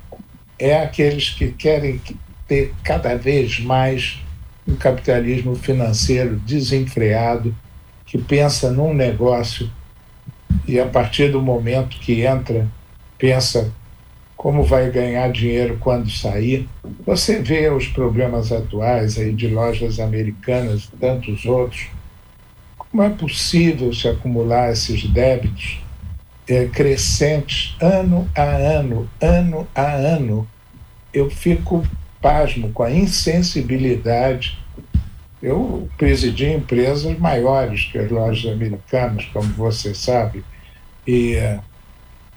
É 0.57 0.81
aqueles 0.81 1.31
que 1.31 1.51
querem 1.51 2.01
ter 2.47 2.73
cada 2.85 3.17
vez 3.17 3.59
mais 3.59 4.21
um 4.67 4.77
capitalismo 4.77 5.57
financeiro 5.57 6.37
desenfreado, 6.37 7.53
que 8.07 8.17
pensa 8.17 8.71
num 8.71 8.95
negócio 8.95 9.69
e 10.69 10.79
a 10.79 10.87
partir 10.87 11.33
do 11.33 11.43
momento 11.43 11.99
que 11.99 12.25
entra, 12.25 12.69
pensa 13.19 13.73
como 14.43 14.65
vai 14.65 14.91
ganhar 14.91 15.31
dinheiro 15.31 15.79
quando 15.79 16.11
sair. 16.11 16.69
Você 17.07 17.41
vê 17.41 17.71
os 17.71 17.87
problemas 17.87 18.51
atuais 18.51 19.17
aí 19.17 19.33
de 19.33 19.47
lojas 19.47 20.01
americanas 20.01 20.87
e 20.87 20.97
tantos 20.97 21.45
outros. 21.45 21.87
Como 22.77 23.05
é 23.05 23.11
possível 23.11 23.95
se 23.95 24.09
acumular 24.09 24.73
esses 24.73 25.09
débitos 25.09 25.81
é, 26.49 26.67
crescentes 26.67 27.77
ano 27.81 28.29
a 28.35 28.43
ano, 28.43 29.09
ano 29.21 29.69
a 29.73 29.93
ano? 29.93 30.45
Eu 31.15 31.31
fico 31.31 31.87
pasmo 32.21 32.73
com 32.73 32.83
a 32.83 32.91
insensibilidade. 32.91 34.59
Eu 35.41 35.89
presidi 35.97 36.49
empresas 36.49 37.17
maiores 37.17 37.85
que 37.85 37.97
as 37.97 38.11
lojas 38.11 38.53
americanas, 38.53 39.25
como 39.27 39.47
você 39.55 39.95
sabe, 39.95 40.43
e, 41.07 41.37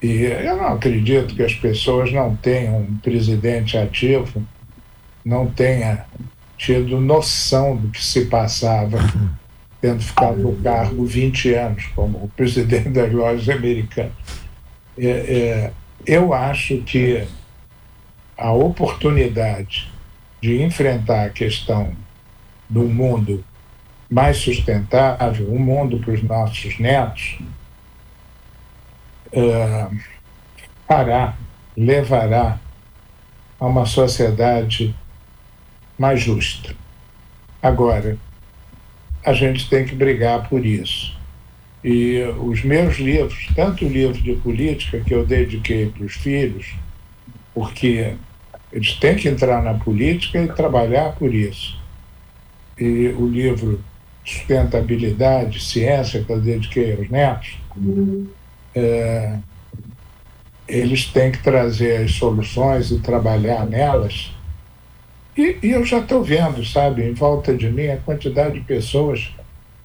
e 0.05 0.23
eu 0.23 0.57
não 0.57 0.67
acredito 0.67 1.35
que 1.35 1.41
as 1.41 1.55
pessoas 1.55 2.11
não 2.11 2.35
tenham 2.35 2.77
um 2.77 2.97
presidente 2.97 3.75
ativo, 3.75 4.45
não 5.23 5.47
tenha 5.47 6.05
tido 6.55 7.01
noção 7.01 7.75
do 7.75 7.89
que 7.89 8.03
se 8.03 8.25
passava, 8.25 8.99
tendo 9.81 10.03
ficado 10.03 10.37
no 10.37 10.55
cargo 10.57 11.03
20 11.05 11.53
anos 11.55 11.85
como 11.95 12.31
presidente 12.35 12.89
das 12.89 13.11
lojas 13.11 13.49
americanas. 13.49 14.13
É, 14.95 15.07
é, 15.09 15.71
eu 16.05 16.35
acho 16.35 16.77
que 16.83 17.27
a 18.37 18.51
oportunidade 18.51 19.91
de 20.39 20.61
enfrentar 20.61 21.25
a 21.25 21.29
questão 21.31 21.93
do 22.69 22.83
mundo 22.83 23.43
mais 24.07 24.37
sustentável, 24.37 25.51
um 25.51 25.57
mundo 25.57 25.97
para 25.97 26.13
os 26.13 26.21
nossos 26.21 26.77
netos, 26.77 27.39
uh, 29.35 29.95
fará, 30.87 31.35
levará 31.75 32.59
a 33.59 33.65
uma 33.65 33.85
sociedade 33.85 34.95
mais 35.97 36.21
justa. 36.21 36.75
Agora, 37.61 38.17
a 39.25 39.33
gente 39.33 39.69
tem 39.69 39.85
que 39.85 39.95
brigar 39.95 40.47
por 40.47 40.65
isso. 40.65 41.15
E 41.83 42.21
os 42.39 42.63
meus 42.63 42.97
livros, 42.97 43.47
tanto 43.55 43.85
o 43.85 43.89
livro 43.89 44.19
de 44.21 44.35
política 44.35 44.99
que 45.01 45.13
eu 45.13 45.25
dediquei 45.25 45.87
para 45.87 46.03
os 46.03 46.13
filhos, 46.13 46.73
porque 47.53 48.15
eles 48.71 48.93
têm 48.95 49.15
que 49.15 49.29
entrar 49.29 49.61
na 49.63 49.75
política 49.75 50.41
e 50.41 50.47
trabalhar 50.47 51.13
por 51.13 51.33
isso. 51.33 51.79
E 52.77 53.07
o 53.09 53.27
livro 53.27 53.81
Sustentabilidade, 54.23 55.63
Ciência, 55.63 56.23
que 56.23 56.31
eu 56.31 56.41
dediquei 56.41 56.93
aos 56.93 57.09
netos, 57.09 57.57
é, 58.75 59.37
eles 60.67 61.05
têm 61.05 61.31
que 61.31 61.41
trazer 61.41 62.03
as 62.03 62.11
soluções 62.11 62.91
e 62.91 62.99
trabalhar 62.99 63.65
nelas. 63.65 64.31
E, 65.37 65.57
e 65.61 65.71
eu 65.71 65.85
já 65.85 65.99
estou 65.99 66.23
vendo, 66.23 66.65
sabe, 66.65 67.03
em 67.03 67.13
volta 67.13 67.55
de 67.55 67.69
mim, 67.69 67.87
a 67.87 67.97
quantidade 67.97 68.59
de 68.59 68.65
pessoas 68.65 69.31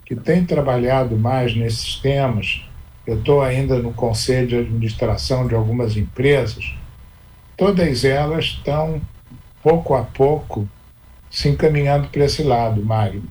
que 0.05 0.17
têm 0.17 0.45
trabalhado 0.45 1.17
mais 1.17 1.55
nesses 1.55 1.97
temas. 1.97 2.63
Eu 3.07 3.19
estou 3.19 3.43
ainda 3.43 3.79
no 3.79 3.93
conselho 3.93 4.47
de 4.49 4.57
administração 4.57 5.47
de 5.47 5.55
algumas 5.55 5.97
empresas. 5.97 6.75
Todas 7.57 8.05
elas 8.05 8.47
estão, 8.47 9.01
pouco 9.63 9.95
a 9.95 10.03
pouco, 10.03 10.69
se 11.31 11.49
encaminhando 11.49 12.09
para 12.09 12.25
esse 12.25 12.43
lado, 12.43 12.85
Mário. 12.85 13.23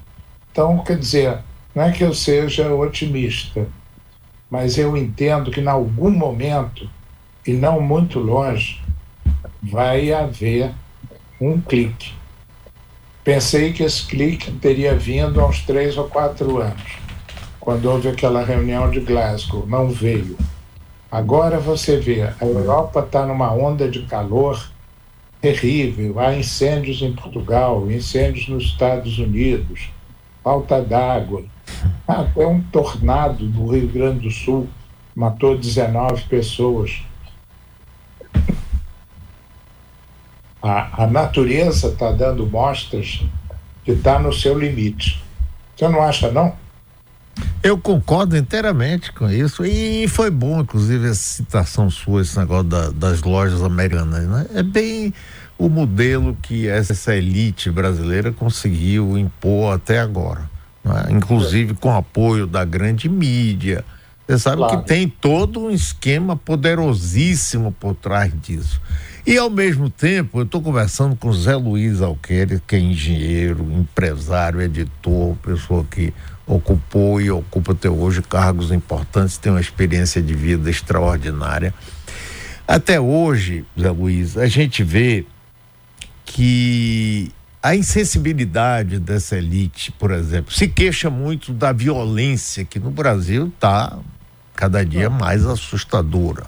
Então, 0.51 0.77
quer 0.79 0.97
dizer, 0.97 1.39
não 1.73 1.83
é 1.83 1.91
que 1.91 2.03
eu 2.03 2.13
seja 2.13 2.73
otimista, 2.73 3.67
mas 4.49 4.77
eu 4.77 4.97
entendo 4.97 5.51
que, 5.51 5.61
em 5.61 5.67
algum 5.67 6.09
momento, 6.09 6.89
e 7.45 7.53
não 7.53 7.79
muito 7.79 8.19
longe, 8.19 8.81
vai 9.61 10.11
haver 10.11 10.71
um 11.39 11.59
clique. 11.59 12.13
Pensei 13.23 13.71
que 13.73 13.83
esse 13.83 14.05
clique 14.05 14.51
teria 14.53 14.95
vindo 14.95 15.39
há 15.39 15.47
uns 15.47 15.61
três 15.61 15.97
ou 15.97 16.05
quatro 16.05 16.57
anos, 16.57 16.97
quando 17.59 17.85
houve 17.85 18.07
aquela 18.07 18.43
reunião 18.43 18.89
de 18.89 18.99
Glasgow. 18.99 19.67
Não 19.67 19.89
veio. 19.89 20.37
Agora 21.11 21.59
você 21.59 21.97
vê, 21.97 22.23
a 22.23 22.45
Europa 22.45 23.01
está 23.01 23.25
numa 23.25 23.51
onda 23.53 23.89
de 23.89 24.03
calor 24.03 24.71
terrível. 25.41 26.19
Há 26.19 26.35
incêndios 26.35 27.01
em 27.01 27.13
Portugal, 27.13 27.89
incêndios 27.91 28.47
nos 28.47 28.63
Estados 28.65 29.19
Unidos, 29.19 29.89
falta 30.43 30.81
d'água 30.81 31.43
até 32.09 32.45
um 32.45 32.59
tornado 32.59 33.45
do 33.45 33.71
Rio 33.71 33.87
Grande 33.87 34.21
do 34.21 34.31
Sul 34.31 34.67
matou 35.15 35.55
19 35.55 36.23
pessoas. 36.23 37.03
A, 40.61 41.03
a 41.03 41.07
natureza 41.07 41.89
está 41.89 42.11
dando 42.11 42.47
mostras 42.47 43.23
que 43.85 43.91
está 43.91 44.17
no 44.17 44.33
seu 44.33 44.57
limite. 44.57 45.23
Você 45.75 45.87
não 45.87 46.01
acha, 46.01 46.31
não? 46.31 46.53
Eu 47.61 47.77
concordo 47.77 48.35
inteiramente 48.35 49.13
com 49.13 49.29
isso 49.29 49.63
e 49.63 50.07
foi 50.07 50.31
bom, 50.31 50.61
inclusive, 50.61 51.07
essa 51.07 51.15
citação 51.15 51.89
sua, 51.89 52.21
esse 52.21 52.37
negócio 52.37 52.65
da, 52.65 52.89
das 52.89 53.21
lojas 53.21 53.61
americanas, 53.61 54.27
né? 54.27 54.47
É 54.55 54.63
bem 54.63 55.13
o 55.57 55.69
modelo 55.69 56.35
que 56.41 56.67
essa 56.67 57.15
elite 57.15 57.69
brasileira 57.69 58.31
conseguiu 58.31 59.17
impor 59.17 59.75
até 59.75 59.99
agora 59.99 60.58
né? 60.93 61.05
inclusive 61.09 61.73
com 61.75 61.95
apoio 61.95 62.45
da 62.45 62.63
grande 62.65 63.07
mídia. 63.07 63.83
Você 64.27 64.37
sabe 64.37 64.57
claro. 64.57 64.79
que 64.79 64.87
tem 64.87 65.07
todo 65.07 65.59
um 65.59 65.71
esquema 65.71 66.35
poderosíssimo 66.35 67.71
por 67.71 67.95
trás 67.95 68.31
disso. 68.41 68.79
E 69.25 69.37
ao 69.37 69.49
mesmo 69.49 69.89
tempo, 69.89 70.39
eu 70.39 70.43
estou 70.43 70.61
conversando 70.61 71.15
com 71.15 71.31
Zé 71.33 71.55
Luiz 71.55 72.01
Alqueire, 72.01 72.61
que 72.65 72.75
é 72.75 72.79
engenheiro, 72.79 73.63
empresário, 73.71 74.61
editor, 74.61 75.35
pessoa 75.37 75.85
que 75.89 76.13
ocupou 76.45 77.21
e 77.21 77.29
ocupa 77.29 77.73
até 77.73 77.89
hoje 77.89 78.21
cargos 78.21 78.71
importantes, 78.71 79.37
tem 79.37 79.51
uma 79.51 79.61
experiência 79.61 80.21
de 80.21 80.33
vida 80.33 80.69
extraordinária. 80.69 81.73
Até 82.67 82.99
hoje, 82.99 83.65
Zé 83.79 83.89
Luiz, 83.91 84.37
a 84.37 84.47
gente 84.47 84.83
vê 84.83 85.25
que 86.25 87.31
a 87.61 87.75
insensibilidade 87.75 88.99
dessa 88.99 89.37
elite, 89.37 89.91
por 89.91 90.11
exemplo, 90.11 90.53
se 90.53 90.67
queixa 90.67 91.09
muito 91.09 91.53
da 91.53 91.73
violência 91.73 92.63
que 92.63 92.79
no 92.79 92.89
Brasil 92.89 93.47
está 93.47 93.99
cada 94.55 94.85
dia 94.85 95.09
mais 95.09 95.45
assustadora. 95.45 96.45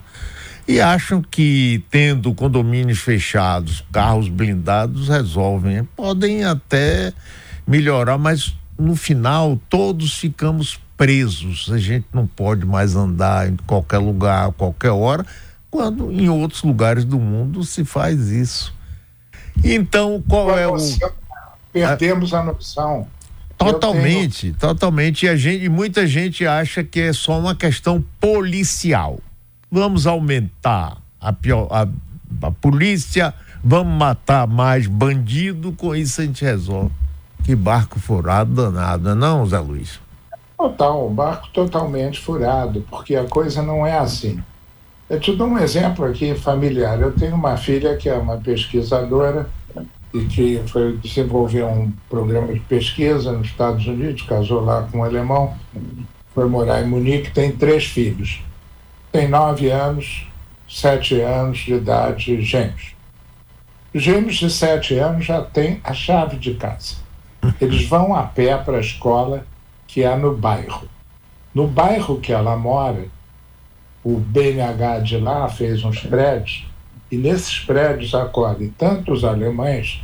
e 0.68 0.80
acham 0.80 1.22
que 1.22 1.84
tendo 1.90 2.34
condomínios 2.34 3.00
fechados, 3.00 3.84
carros 3.92 4.30
blindados 4.30 5.10
resolvem. 5.10 5.84
Podem 5.96 6.46
até 6.46 7.12
melhorar, 7.68 8.18
mas 8.18 8.56
no 8.78 8.96
final 8.96 9.60
todos 9.70 10.18
ficamos 10.18 10.80
presos. 10.96 11.70
A 11.72 11.78
gente 11.78 12.06
não 12.14 12.26
pode 12.26 12.66
mais 12.66 12.96
andar 12.96 13.50
em 13.50 13.58
qualquer 13.68 13.98
lugar, 13.98 14.50
a 14.50 14.52
qualquer 14.52 14.92
hora, 14.92 15.26
quando 15.70 16.12
em 16.12 16.30
outros 16.30 16.64
lugares 16.64 17.04
do 17.04 17.20
mundo 17.20 17.64
se 17.64 17.84
faz 17.84 18.30
isso. 18.30 18.74
Então, 19.64 20.24
qual 20.28 20.58
é 20.58 20.68
o. 20.68 20.78
Perdemos 21.72 22.34
a 22.34 22.44
noção. 22.44 23.08
Totalmente, 23.58 24.54
tenho... 24.54 24.56
totalmente. 24.56 25.26
E, 25.26 25.30
a 25.30 25.36
gente, 25.36 25.66
e 25.66 25.70
muita 25.70 26.08
gente 26.08 26.46
acha 26.46 26.84
que 26.84 27.00
é 27.00 27.14
só 27.14 27.40
uma 27.40 27.56
questão 27.56 28.04
policial. 28.20 29.20
Vamos 29.72 30.08
aumentar 30.08 30.98
a, 31.20 31.30
a, 31.30 31.88
a 32.42 32.52
polícia, 32.52 33.34
vamos 33.64 33.98
matar 33.98 34.48
mais 34.48 34.88
bandido, 34.88 35.72
com 35.72 35.96
isso 35.96 36.22
a 36.22 36.26
gente 36.26 36.44
resolve. 36.44 36.92
Que 37.44 37.56
barco 37.56 38.00
furado 38.00 38.54
danado, 38.54 39.16
não, 39.16 39.46
Zé 39.46 39.60
Luiz? 39.60 40.00
Total, 40.58 41.10
barco 41.10 41.48
totalmente 41.54 42.20
furado, 42.20 42.86
porque 42.90 43.16
a 43.16 43.26
coisa 43.26 43.62
não 43.62 43.86
é 43.86 43.98
assim. 43.98 44.44
Eu 45.12 45.20
te 45.20 45.36
dou 45.36 45.46
um 45.46 45.60
exemplo 45.60 46.06
aqui 46.06 46.34
familiar. 46.36 47.02
Eu 47.02 47.12
tenho 47.12 47.36
uma 47.36 47.58
filha 47.58 47.98
que 47.98 48.08
é 48.08 48.14
uma 48.14 48.38
pesquisadora 48.38 49.50
e 50.14 50.24
que 50.24 50.64
foi 50.68 50.96
desenvolver 51.00 51.66
um 51.66 51.92
programa 52.10 52.54
de 52.54 52.62
pesquisa 52.62 53.34
nos 53.34 53.48
Estados 53.48 53.86
Unidos, 53.86 54.22
casou 54.22 54.64
lá 54.64 54.88
com 54.90 55.00
um 55.00 55.04
alemão, 55.04 55.54
foi 56.34 56.48
morar 56.48 56.82
em 56.82 56.88
Munique, 56.88 57.30
tem 57.30 57.52
três 57.52 57.88
filhos. 57.88 58.42
Tem 59.12 59.28
nove 59.28 59.70
anos, 59.70 60.30
sete 60.70 61.20
anos 61.20 61.58
de 61.58 61.74
idade, 61.74 62.42
gêmeos. 62.42 62.96
Gêmeos 63.94 64.38
de 64.38 64.50
sete 64.50 64.98
anos 64.98 65.26
já 65.26 65.42
têm 65.42 65.82
a 65.84 65.94
chave 65.94 66.38
de 66.38 66.54
casa. 66.54 66.96
Eles 67.60 67.86
vão 67.86 68.16
a 68.16 68.24
pé 68.24 68.56
para 68.56 68.78
a 68.78 68.80
escola 68.80 69.46
que 69.86 70.04
é 70.04 70.16
no 70.16 70.34
bairro. 70.34 70.88
No 71.54 71.68
bairro 71.68 72.18
que 72.18 72.32
ela 72.32 72.56
mora, 72.56 73.08
o 74.04 74.18
BNH 74.18 75.00
de 75.00 75.18
lá 75.18 75.48
fez 75.48 75.84
uns 75.84 76.00
prédios, 76.00 76.66
e 77.12 77.18
nesses 77.18 77.60
prédios 77.60 78.16
acolhe 78.16 78.74
tanto 78.78 79.12
os 79.12 79.24
alemães 79.24 80.02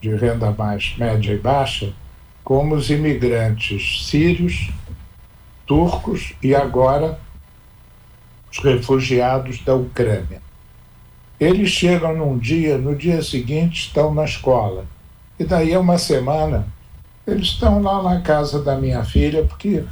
de 0.00 0.14
renda 0.14 0.50
mais 0.50 0.94
média 0.96 1.32
e 1.32 1.38
baixa, 1.38 1.92
como 2.42 2.74
os 2.74 2.90
imigrantes 2.90 4.06
sírios, 4.06 4.70
turcos 5.66 6.34
e 6.42 6.54
agora 6.54 7.18
os 8.50 8.58
refugiados 8.58 9.62
da 9.64 9.74
Ucrânia. 9.74 10.40
Eles 11.38 11.70
chegam 11.70 12.16
num 12.16 12.38
dia, 12.38 12.78
no 12.78 12.94
dia 12.94 13.22
seguinte 13.22 13.88
estão 13.88 14.14
na 14.14 14.24
escola. 14.24 14.86
E 15.38 15.44
daí 15.44 15.74
a 15.74 15.80
uma 15.80 15.98
semana 15.98 16.66
eles 17.26 17.48
estão 17.48 17.82
lá 17.82 18.02
na 18.02 18.20
casa 18.20 18.62
da 18.62 18.76
minha 18.76 19.04
filha, 19.04 19.44
porque 19.44 19.84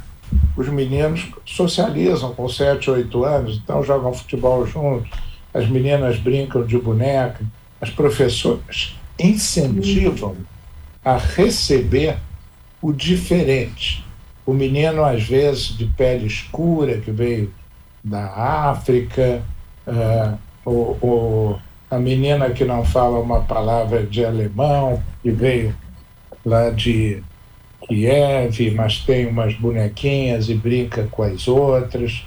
os 0.55 0.67
meninos 0.69 1.31
socializam 1.45 2.33
com 2.33 2.47
7, 2.47 2.89
8 2.89 3.23
anos, 3.23 3.61
então 3.63 3.83
jogam 3.83 4.13
futebol 4.13 4.65
juntos, 4.65 5.09
as 5.53 5.67
meninas 5.69 6.17
brincam 6.17 6.65
de 6.65 6.77
boneca, 6.77 7.45
as 7.79 7.89
professoras 7.89 8.95
incentivam 9.19 10.35
a 11.03 11.17
receber 11.17 12.17
o 12.81 12.91
diferente. 12.91 14.05
O 14.45 14.53
menino, 14.53 15.03
às 15.03 15.23
vezes, 15.23 15.75
de 15.77 15.85
pele 15.85 16.27
escura, 16.27 16.99
que 16.99 17.11
veio 17.11 17.53
da 18.03 18.25
África, 18.69 19.41
uh, 19.87 20.37
o, 20.65 20.71
o, 21.01 21.59
a 21.89 21.97
menina 21.97 22.49
que 22.49 22.63
não 22.65 22.83
fala 22.83 23.19
uma 23.19 23.41
palavra 23.41 24.05
de 24.05 24.23
alemão, 24.23 25.01
que 25.21 25.31
veio 25.31 25.75
lá 26.45 26.69
de 26.69 27.23
Kiev, 27.87 28.71
mas 28.71 28.99
tem 28.99 29.27
umas 29.27 29.53
bonequinhas 29.55 30.49
e 30.49 30.55
brinca 30.55 31.07
com 31.11 31.23
as 31.23 31.47
outras. 31.47 32.25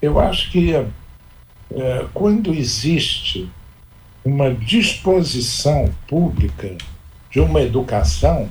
Eu 0.00 0.18
acho 0.18 0.50
que 0.50 0.74
é, 0.74 2.06
quando 2.12 2.52
existe 2.52 3.48
uma 4.24 4.52
disposição 4.52 5.90
pública 6.08 6.76
de 7.30 7.40
uma 7.40 7.60
educação, 7.60 8.48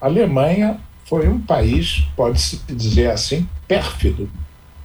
a 0.00 0.06
Alemanha 0.06 0.78
foi 1.04 1.28
um 1.28 1.40
país, 1.40 2.04
pode-se 2.14 2.58
dizer 2.72 3.10
assim, 3.10 3.48
pérfido. 3.66 4.30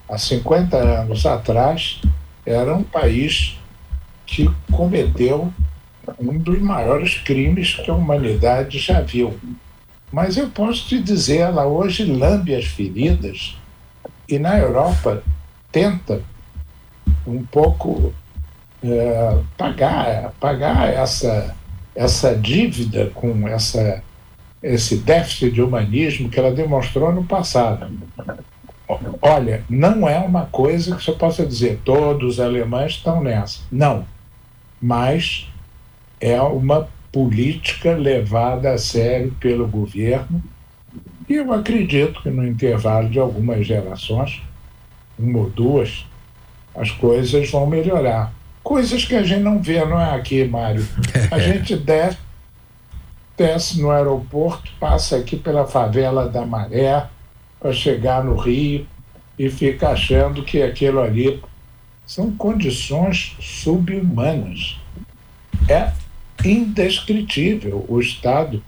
Há 0.10 0.18
50 0.18 0.76
anos 0.76 1.26
atrás, 1.26 2.02
era 2.46 2.76
um 2.76 2.84
país 2.84 3.58
que 4.26 4.50
cometeu 4.72 5.54
um 6.20 6.38
dos 6.38 6.60
maiores 6.60 7.16
crimes 7.20 7.76
que 7.76 7.90
a 7.90 7.94
humanidade 7.94 8.80
já 8.80 9.02
viu. 9.02 9.40
Mas 10.12 10.38
eu 10.38 10.50
posso 10.50 10.88
te 10.88 11.02
dizer, 11.02 11.40
ela 11.40 11.66
hoje 11.66 12.06
lambe 12.06 12.56
as 12.56 12.66
feridas 12.66 13.58
e 14.28 14.40
na 14.40 14.58
Europa 14.58 15.24
tenta 15.72 16.22
um 17.28 17.44
pouco 17.44 18.14
é, 18.84 19.38
pagar, 19.58 20.34
pagar 20.40 20.94
essa, 20.94 21.56
essa 21.96 22.36
dívida 22.36 23.12
com 23.14 23.48
essa, 23.48 24.04
esse 24.62 24.98
déficit 24.98 25.52
de 25.52 25.62
humanismo 25.62 26.30
que 26.30 26.40
ela 26.40 26.54
demonstrou 26.54 27.12
no 27.12 27.24
passado. 27.24 27.88
Olha, 29.22 29.64
não 29.68 30.08
é 30.08 30.20
uma 30.20 30.46
coisa 30.46 30.96
que 30.96 31.04
você 31.04 31.12
possa 31.12 31.46
dizer, 31.46 31.82
todos 31.84 32.36
os 32.36 32.40
alemães 32.40 32.94
estão 32.94 33.22
nessa. 33.24 33.62
Não. 33.72 34.06
Mas 34.80 35.50
é 36.20 36.40
uma 36.42 36.88
política 37.16 37.94
levada 37.94 38.74
a 38.74 38.78
sério 38.78 39.32
pelo 39.40 39.66
governo. 39.66 40.44
E 41.30 41.36
eu 41.36 41.54
acredito 41.54 42.22
que 42.22 42.30
no 42.30 42.46
intervalo 42.46 43.10
de 43.10 43.18
algumas 43.18 43.66
gerações, 43.66 44.42
uma 45.18 45.40
ou 45.40 45.50
duas, 45.50 46.06
as 46.76 46.92
coisas 46.92 47.50
vão 47.50 47.66
melhorar. 47.68 48.34
Coisas 48.62 49.06
que 49.06 49.16
a 49.16 49.24
gente 49.24 49.44
não 49.44 49.62
vê, 49.62 49.86
não 49.86 49.98
é 49.98 50.14
aqui, 50.14 50.44
Mário. 50.44 50.86
A 51.32 51.40
gente 51.40 51.78
desce, 51.78 52.18
desce 53.38 53.82
no 53.82 53.92
aeroporto, 53.92 54.70
passa 54.78 55.16
aqui 55.16 55.38
pela 55.38 55.66
favela 55.66 56.28
da 56.28 56.46
Maré 56.46 57.08
para 57.58 57.72
chegar 57.72 58.26
no 58.26 58.36
Rio 58.36 58.86
e 59.40 59.50
fica 59.50 59.88
achando 59.92 60.44
que 60.44 60.62
aquilo 60.62 61.00
ali 61.00 61.42
são 62.06 62.30
condições 62.36 63.38
subhumanas. 63.40 64.78
É 65.70 65.94
indescritível 66.46 67.86
o 67.88 68.00
Estado 68.00 68.64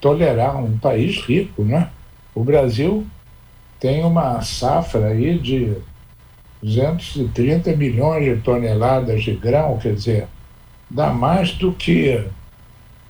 tolerar 0.00 0.56
um 0.56 0.78
país 0.78 1.18
rico, 1.18 1.64
né? 1.64 1.90
O 2.34 2.42
Brasil 2.42 3.06
tem 3.78 4.04
uma 4.04 4.40
safra 4.42 5.08
aí 5.08 5.38
de 5.38 5.76
230 6.62 7.74
milhões 7.76 8.24
de 8.24 8.42
toneladas 8.42 9.22
de 9.22 9.32
grão, 9.32 9.78
quer 9.78 9.94
dizer, 9.94 10.28
dá 10.88 11.10
mais 11.10 11.52
do 11.52 11.72
que 11.72 12.24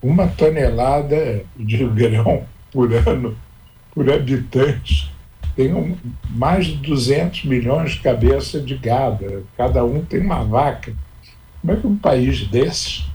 uma 0.03 0.29
tonelada 0.29 1.45
de 1.57 1.85
grão 1.91 2.45
por 2.73 2.93
ano, 2.93 3.37
por 3.93 4.11
habitante. 4.11 5.11
Tem 5.57 5.75
um, 5.75 5.97
mais 6.31 6.67
de 6.67 6.77
200 6.77 7.45
milhões 7.45 7.93
de 7.93 8.01
cabeças 8.01 8.65
de 8.65 8.77
gado, 8.77 9.47
cada 9.57 9.85
um 9.85 10.05
tem 10.05 10.21
uma 10.21 10.45
vaca. 10.45 10.95
Como 11.61 11.73
é 11.73 11.77
que 11.77 11.87
um 11.87 11.97
país 11.97 12.47
desses 12.47 13.10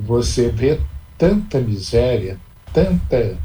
você 0.00 0.48
vê 0.48 0.80
tanta 1.16 1.60
miséria, 1.60 2.38
tanta, 2.72 3.36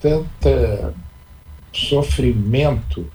tanta 0.00 0.94
sofrimento, 1.72 3.10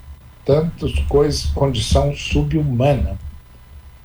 tantas 0.46 0.94
coisas, 1.08 1.46
condição 1.48 2.16
subhumana. 2.16 3.18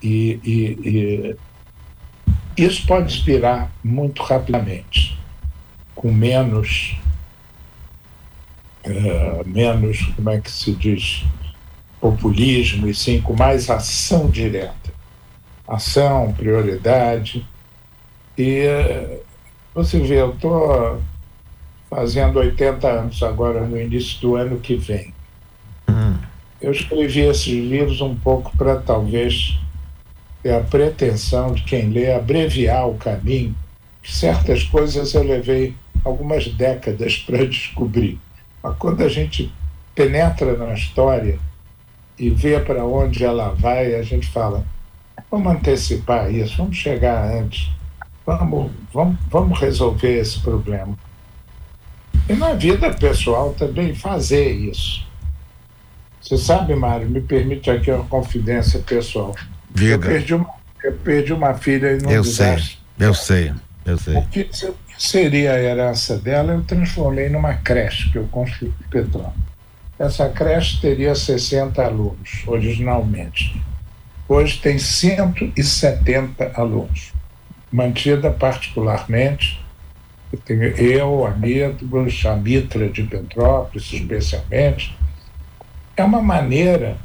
E, 0.03 0.39
e, 0.45 1.37
e 2.57 2.65
isso 2.65 2.87
pode 2.87 3.13
inspirar 3.13 3.73
muito 3.83 4.23
rapidamente, 4.23 5.19
com 5.95 6.13
menos, 6.13 6.97
uh, 8.87 9.49
menos, 9.49 10.03
como 10.15 10.31
é 10.31 10.41
que 10.41 10.51
se 10.51 10.73
diz, 10.73 11.25
populismo, 12.01 12.87
e 12.87 12.95
sim 12.95 13.21
com 13.21 13.35
mais 13.35 13.71
ação 13.71 14.29
direta. 14.29 14.93
Ação, 15.67 16.33
prioridade, 16.35 17.47
e 18.37 19.21
você 19.75 19.99
vê, 20.01 20.21
eu 20.21 20.31
estou 20.31 21.01
fazendo 21.89 22.39
80 22.39 22.89
anos 22.89 23.23
agora, 23.23 23.67
no 23.67 23.81
início 23.81 24.21
do 24.21 24.37
ano 24.37 24.59
que 24.59 24.77
vem. 24.77 25.13
Uhum. 25.89 26.19
Eu 26.61 26.73
escrevi 26.73 27.21
esses 27.21 27.47
livros 27.47 28.01
um 28.01 28.15
pouco 28.15 28.57
para 28.57 28.77
talvez 28.77 29.59
ter 30.43 30.55
a 30.55 30.61
pretensão 30.61 31.53
de 31.53 31.63
quem 31.63 31.91
lê 31.91 32.13
abreviar 32.13 32.89
o 32.89 32.95
caminho. 32.95 33.55
Certas 34.03 34.63
coisas 34.65 35.15
eu 35.15 35.23
levei 35.23 35.75
algumas 36.05 36.47
décadas 36.49 37.17
para 37.27 37.47
descobrir. 37.47 38.19
Mas 38.63 38.77
quando 38.79 39.03
a 39.03 39.09
gente 39.09 39.53
penetra 39.95 40.57
na 40.57 40.75
história, 40.75 41.39
e 42.19 42.31
vê 42.31 42.61
para 42.61 42.85
onde 42.85 43.25
ela 43.25 43.51
vai, 43.51 43.95
a 43.95 44.03
gente 44.03 44.27
fala: 44.29 44.65
vamos 45.31 45.53
antecipar 45.53 46.33
isso, 46.33 46.57
vamos 46.57 46.77
chegar 46.77 47.25
antes, 47.25 47.71
vamos, 48.27 48.71
vamos, 48.93 49.17
vamos 49.31 49.61
resolver 49.61 50.21
esse 50.21 50.41
problema. 50.41 50.97
E 52.29 52.33
na 52.33 52.55
vida 52.55 52.93
pessoal 52.93 53.53
também 53.53 53.95
fazer 53.95 54.51
isso. 54.51 55.07
Você 56.21 56.39
sabe, 56.39 56.75
Mário, 56.75 57.09
me 57.09 57.21
permite 57.21 57.71
aqui 57.71 57.91
uma 57.91 58.05
confidência 58.05 58.81
pessoal. 58.81 59.35
Diga. 59.71 59.95
Eu 59.95 60.01
perdi 60.01 60.35
uma, 60.35 60.51
eu 60.83 60.93
perdi 60.93 61.33
uma 61.35 61.55
filha 61.55 61.93
e 61.93 62.03
não 62.03 62.11
Eu 62.11 62.25
sei, 62.25 62.57
eu 62.99 63.13
sei, 63.13 63.53
eu 63.85 63.99
sei. 63.99 64.17
O 64.17 64.23
que 64.29 64.49
seria 64.97 65.53
a 65.53 65.61
herança 65.61 66.17
dela, 66.17 66.53
eu 66.53 66.63
transformei 66.63 67.29
numa 67.29 67.55
creche 67.55 68.11
que 68.11 68.17
eu 68.17 68.27
construí 68.29 68.71
em 68.71 68.89
Petrópolis. 68.89 69.45
Essa 69.99 70.29
creche 70.29 70.81
teria 70.81 71.15
60 71.15 71.83
alunos, 71.83 72.43
originalmente. 72.47 73.63
Hoje 74.27 74.59
tem 74.59 74.79
170 74.79 76.53
alunos, 76.55 77.13
mantida 77.75 78.31
particularmente. 78.31 79.61
Eu, 80.79 81.27
amigos, 81.27 82.25
a 82.25 82.37
Mitra 82.37 82.89
de 82.89 83.03
Petrópolis, 83.03 83.93
especialmente. 83.93 84.97
É 85.97 86.05
uma 86.05 86.23
maneira 86.23 86.97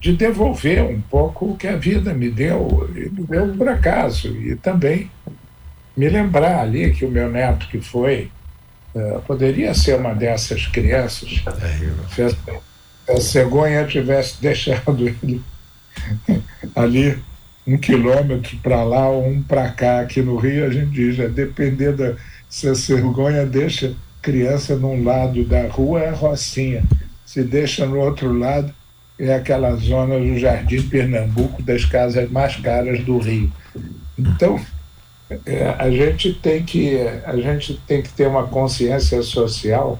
de 0.00 0.14
devolver 0.14 0.82
um 0.82 1.00
pouco 1.02 1.50
o 1.50 1.56
que 1.56 1.68
a 1.68 1.76
vida 1.76 2.14
me 2.14 2.30
deu, 2.30 2.88
me 2.94 3.24
deu 3.24 3.54
por 3.56 3.68
acaso, 3.68 4.28
e 4.28 4.56
também 4.56 5.10
me 5.94 6.08
lembrar 6.08 6.60
ali 6.60 6.92
que 6.92 7.04
o 7.04 7.10
meu 7.10 7.30
neto 7.30 7.68
que 7.68 7.80
foi 7.80 8.30
uh, 8.94 9.20
poderia 9.26 9.74
ser 9.74 9.98
uma 9.98 10.14
dessas 10.14 10.66
crianças 10.66 11.42
se 12.10 12.22
a 13.10 13.20
cegonha 13.20 13.86
tivesse 13.86 14.40
deixado 14.42 15.06
ele 15.06 15.42
ali 16.74 17.22
um 17.66 17.76
quilômetro 17.76 18.56
para 18.58 18.82
lá 18.82 19.08
ou 19.08 19.26
um 19.26 19.42
para 19.42 19.70
cá 19.70 20.00
aqui 20.00 20.22
no 20.22 20.36
Rio 20.36 20.66
a 20.66 20.70
gente 20.70 20.90
diz 20.90 21.18
é 21.18 21.28
depender 21.28 21.92
da 21.92 22.14
se 22.48 22.68
a 22.68 22.74
cegonha 22.74 23.46
deixa 23.46 23.94
criança 24.22 24.76
num 24.76 25.02
lado 25.02 25.44
da 25.44 25.66
rua 25.68 26.00
é 26.00 26.10
Rocinha 26.10 26.84
se 27.24 27.42
deixa 27.42 27.86
no 27.86 27.98
outro 27.98 28.32
lado 28.36 28.72
é 29.18 29.34
aquela 29.34 29.74
zona 29.76 30.18
do 30.18 30.38
Jardim 30.38 30.82
Pernambuco 30.82 31.62
das 31.62 31.84
casas 31.84 32.30
mais 32.30 32.56
caras 32.56 33.00
do 33.00 33.18
Rio 33.18 33.52
então 34.18 34.60
é, 35.46 35.74
a 35.78 35.90
gente 35.90 36.34
tem 36.34 36.62
que 36.62 36.98
a 37.24 37.36
gente 37.36 37.80
tem 37.86 38.02
que 38.02 38.10
ter 38.10 38.26
uma 38.26 38.46
consciência 38.46 39.22
social 39.22 39.98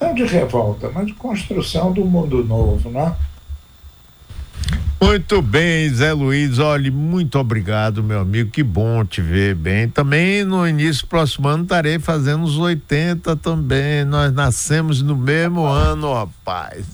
não 0.00 0.14
de 0.14 0.24
revolta, 0.24 0.90
mas 0.92 1.06
de 1.06 1.12
construção 1.12 1.92
do 1.92 2.04
mundo 2.04 2.42
novo, 2.42 2.88
né? 2.88 3.14
Muito 5.00 5.40
bem, 5.40 5.88
Zé 5.88 6.12
Luiz. 6.12 6.58
Olha, 6.58 6.90
muito 6.90 7.38
obrigado, 7.38 8.02
meu 8.02 8.20
amigo. 8.20 8.50
Que 8.50 8.62
bom 8.62 9.04
te 9.04 9.22
ver 9.22 9.54
bem. 9.54 9.88
Também 9.88 10.44
no 10.44 10.68
início 10.68 11.04
do 11.04 11.08
próximo 11.08 11.48
ano 11.48 11.62
estarei 11.62 11.98
fazendo 11.98 12.44
os 12.44 12.58
80 12.58 13.34
também. 13.36 14.04
Nós 14.04 14.30
nascemos 14.32 15.00
no 15.00 15.16
mesmo 15.16 15.64
ano, 15.64 16.12
rapaz. 16.12 16.84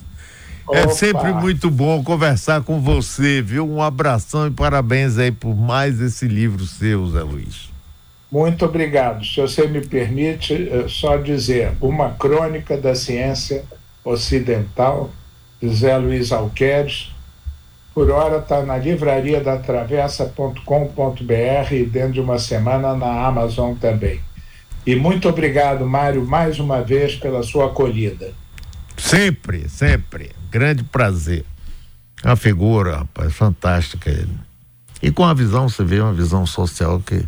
É 0.72 0.80
Opa. 0.80 0.80
É 0.80 0.88
sempre 0.88 1.32
muito 1.32 1.68
bom 1.68 2.02
conversar 2.02 2.62
com 2.62 2.80
você, 2.80 3.42
viu? 3.42 3.68
Um 3.68 3.82
abração 3.82 4.46
e 4.46 4.50
parabéns 4.50 5.18
aí 5.18 5.32
por 5.32 5.56
mais 5.56 6.00
esse 6.00 6.28
livro 6.28 6.64
seu, 6.64 7.08
Zé 7.08 7.22
Luiz. 7.22 7.70
Muito 8.30 8.64
obrigado. 8.64 9.24
Se 9.24 9.40
você 9.40 9.66
me 9.66 9.80
permite, 9.80 10.54
eh, 10.54 10.86
só 10.88 11.16
dizer 11.16 11.72
uma 11.80 12.10
crônica 12.10 12.76
da 12.76 12.94
ciência 12.94 13.64
ocidental, 14.04 15.10
de 15.60 15.68
Zé 15.74 15.96
Luiz 15.96 16.32
Alqueres. 16.32 17.15
Por 17.96 18.10
hora 18.10 18.40
está 18.40 18.62
na 18.62 18.76
livraria 18.76 19.42
da 19.42 19.56
travessa.com.br 19.56 21.72
e 21.72 21.86
dentro 21.86 22.12
de 22.12 22.20
uma 22.20 22.38
semana 22.38 22.94
na 22.94 23.26
Amazon 23.26 23.74
também. 23.74 24.20
E 24.86 24.94
muito 24.94 25.30
obrigado, 25.30 25.86
Mário, 25.86 26.22
mais 26.22 26.58
uma 26.58 26.82
vez 26.82 27.16
pela 27.16 27.42
sua 27.42 27.68
acolhida. 27.68 28.34
Sempre, 28.98 29.66
sempre. 29.70 30.32
Grande 30.50 30.84
prazer. 30.84 31.46
A 32.22 32.36
figura, 32.36 32.98
rapaz, 32.98 33.32
fantástica 33.32 34.10
ele. 34.10 34.38
E 35.02 35.10
com 35.10 35.24
a 35.24 35.32
visão, 35.32 35.66
você 35.66 35.82
vê 35.82 35.98
uma 35.98 36.12
visão 36.12 36.44
social 36.44 37.00
que 37.00 37.26